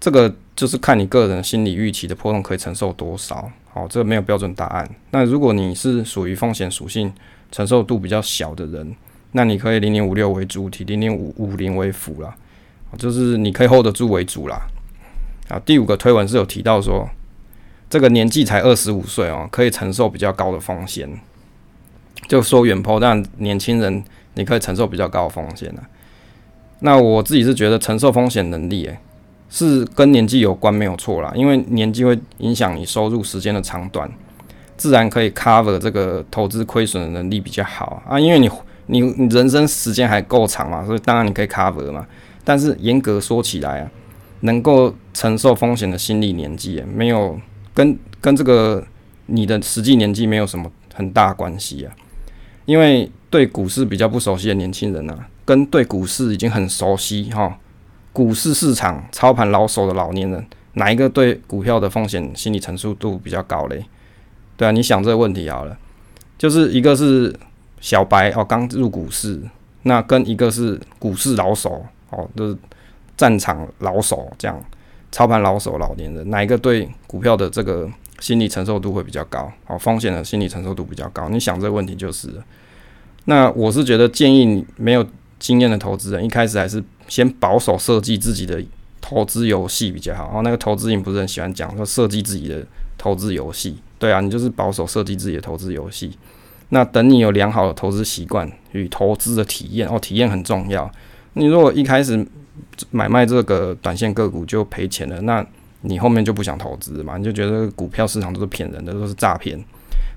[0.01, 3.49] 这个就是看你个人心理预期的波动可以承受多少。
[3.69, 4.89] 好，这个没有标准答案。
[5.11, 7.13] 那如果你是属于风险属性
[7.53, 8.93] 承受度比较小的人，
[9.31, 12.35] 那你可以零零五六为主体，零零五五零为辅啦，
[12.97, 14.59] 就是你可以 hold 得住为主啦。
[15.47, 17.09] 啊，第五个推文是有提到说。
[17.89, 21.09] 这个年纪才二十五岁哦，可以承受比较高的风险。
[22.27, 25.81] 就说远抛，但年轻人你可以承受比较高的风险啊。
[26.79, 28.97] 那我自己是觉得承受风险能力，诶，
[29.49, 31.31] 是跟年纪有关，没有错啦。
[31.35, 34.11] 因为年纪会影响你收入时间的长短，
[34.75, 38.19] 自然可以 cover 这个投资亏损的能力比较好啊。
[38.19, 38.49] 因为你
[38.87, 42.05] 你你人生时间还够长嘛，所以当然你可以 cover 嘛。
[42.43, 43.91] 但是严格说起来啊，
[44.41, 47.39] 能够承受风险的心理年纪，没有。
[47.77, 48.83] 跟跟这个
[49.27, 51.93] 你的实际年纪没有什么很大关系啊，
[52.65, 57.59] 因为对股市比较不熟悉的年轻人啊，跟对股市已经很熟悉哈，
[58.11, 63.85] 股市市场操盘老手的老年人，哪一个对股票的风险心理承受度比较高嘞？
[64.55, 65.77] 对啊，你想这个问题好了，
[66.35, 67.31] 就是一个是
[67.79, 69.39] 小白哦，刚入股市，
[69.83, 72.57] 那跟一个是股市老手哦，就是
[73.15, 74.59] 战场老手这样。
[75.11, 77.89] 操盘老手、老年人，哪一个对股票的这个
[78.19, 79.51] 心理承受度会比较高？
[79.65, 81.29] 好，风险的心理承受度比较高。
[81.29, 82.29] 你想这个问题就是，
[83.25, 85.05] 那我是觉得建议你没有
[85.39, 88.61] 经验的投资人，一开始还是先保守设计自己的
[88.99, 90.31] 投资游戏比较好。
[90.35, 92.65] 哦，那个投资人不是很喜欢讲说设计自己的
[92.97, 96.17] 投资游戏，对啊，你就是保守设计自己的投资游戏。
[96.69, 100.91] 那等你有良好的投资习惯与投资的体验，哦，体验很重要。
[101.33, 102.27] 你如果一开始
[102.91, 105.45] 买卖这个短线个股就赔钱了，那
[105.81, 107.17] 你后面就不想投资嘛？
[107.17, 109.63] 你就觉得股票市场都是骗人的，都是诈骗。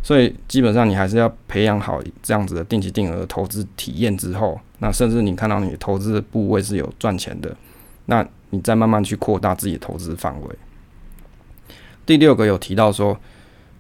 [0.03, 7.55] 所以基本上你还是要培养好这样子的定期定额投资体验之后，那甚至你看到你投资的部位是有赚钱的，
[8.07, 10.49] 那你再慢慢去扩大自己的投资范围。
[12.07, 13.19] 第六个有提到说，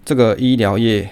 [0.04, 1.10] 这个医疗业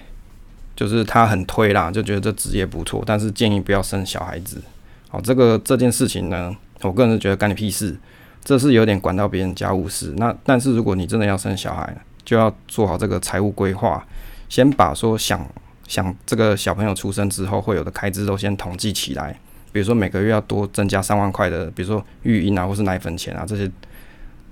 [0.77, 4.63] 就是他很推啦，就觉得这职业不错，但是建议不要生小孩子。
[5.09, 6.55] 好，这个这件事情呢？
[6.83, 7.97] 我个人是觉得干你屁事，
[8.45, 10.15] 这是有点管到别人家务事。
[10.17, 14.07] 那但是如果你真的要生小孩，就要做好这个财务规划，
[14.49, 15.45] 先把说想
[15.87, 19.39] 想这个小朋友出生之后会有的开支都先统计起来。
[19.73, 23.71] 比如说每个月要多增加三万块的，比如说育婴啊或是奶粉钱啊这些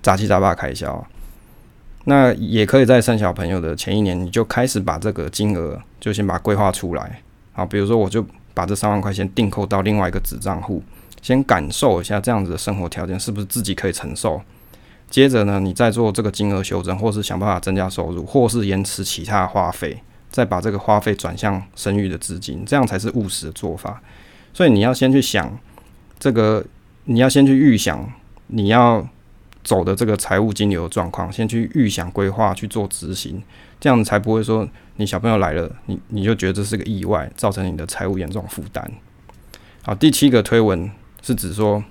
[0.03, 1.07] 杂七杂八开销。
[2.05, 7.21] 那也可以在生小朋友的前一年，你就开始把这个金额就先把它规划出来。
[7.53, 8.25] 好，比如说我就
[8.55, 10.83] 把这三万块钱定扣到另外一个子账户。
[11.27, 14.41] 先感受一下这样子的生活条件是不是自己可以承受，
[15.11, 20.01] 接着呢，你再做这个金额修正，或是想办法增加收入，或是延迟其他花费，
[20.31, 24.01] 再把这个花费转向生育的资金，这样才是务实的做法。
[24.55, 25.59] 所以你要先去想
[26.17, 26.65] 这个，
[27.07, 28.09] 你要先去预想
[28.47, 29.05] 你要
[29.65, 33.43] 走的这个财务金流状况，先去预想规划去做执行，
[33.81, 38.89] 这样才不会说你小朋友来了，你你就觉得这是个意外，造成你的财务严重负担。
[39.83, 40.89] 好，第七个推文。
[41.27, 41.83] 是指说，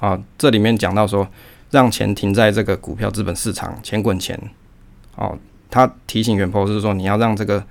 [0.00, 1.28] 啊，这里面讲到说，
[1.70, 4.36] 让钱停在这个股票资本市场，钱滚钱。
[5.14, 5.38] 哦，
[5.70, 7.64] 他提醒元坡是说，你要让这个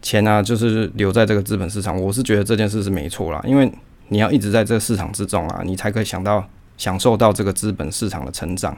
[0.00, 2.00] 钱啊，就是留在这个资本市场。
[2.00, 3.70] 我是觉得这件事是没错啦，因为
[4.08, 6.42] 你要一直在这个市场之中啊，你才可以想到
[6.78, 8.74] 享受到这个资本市场的成长。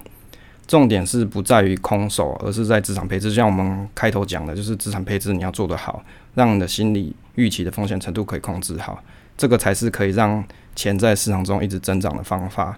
[0.67, 3.29] 重点是不在于空手，而是在资产配置。
[3.29, 6.03] 就像我们开头讲的，就是资产配置你要做得好，
[6.35, 9.01] 让你的心理预期的风险程度可以控制好，
[9.37, 10.45] 这个才是可以让。
[10.75, 12.75] 钱在市场中一直增长的方法，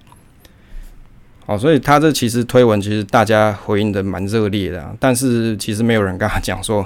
[1.46, 6.84] 好，所以他这其实推文其实大家回应的蛮热烈的，但是其实没有人跟他讲说，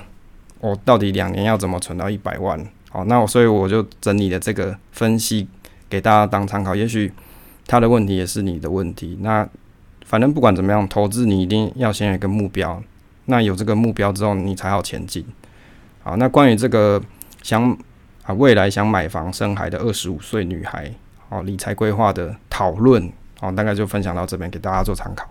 [0.61, 2.63] 我到底两年要怎么存到一百万？
[2.91, 5.49] 好，那我所以我就整理了这个分析
[5.89, 7.11] 给大家当参考，也许
[7.67, 9.17] 他的问题也是你的问题。
[9.23, 9.49] 那
[10.05, 12.83] 反正不管怎么样，投资你一定要先有一个目标，
[13.25, 15.25] 那有这个目标之后，你才好前进。
[16.03, 17.01] 好，那关于这个
[17.43, 17.75] 想。
[18.29, 20.93] 啊，未来想买房生孩的二十五岁女孩，
[21.31, 23.11] 哦，理财规划的讨论，
[23.41, 25.27] 哦，大概就分享到这边，给大家做参考。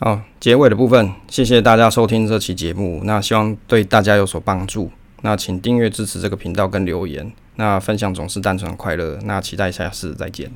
[0.00, 4.90] 好，结尾的部分，谢谢大家收听这期节目，那希望对大家有所帮助。
[5.22, 10.50] 那请订阅支持这个频道跟留言，那分享总是单纯快乐，那期待下次再见。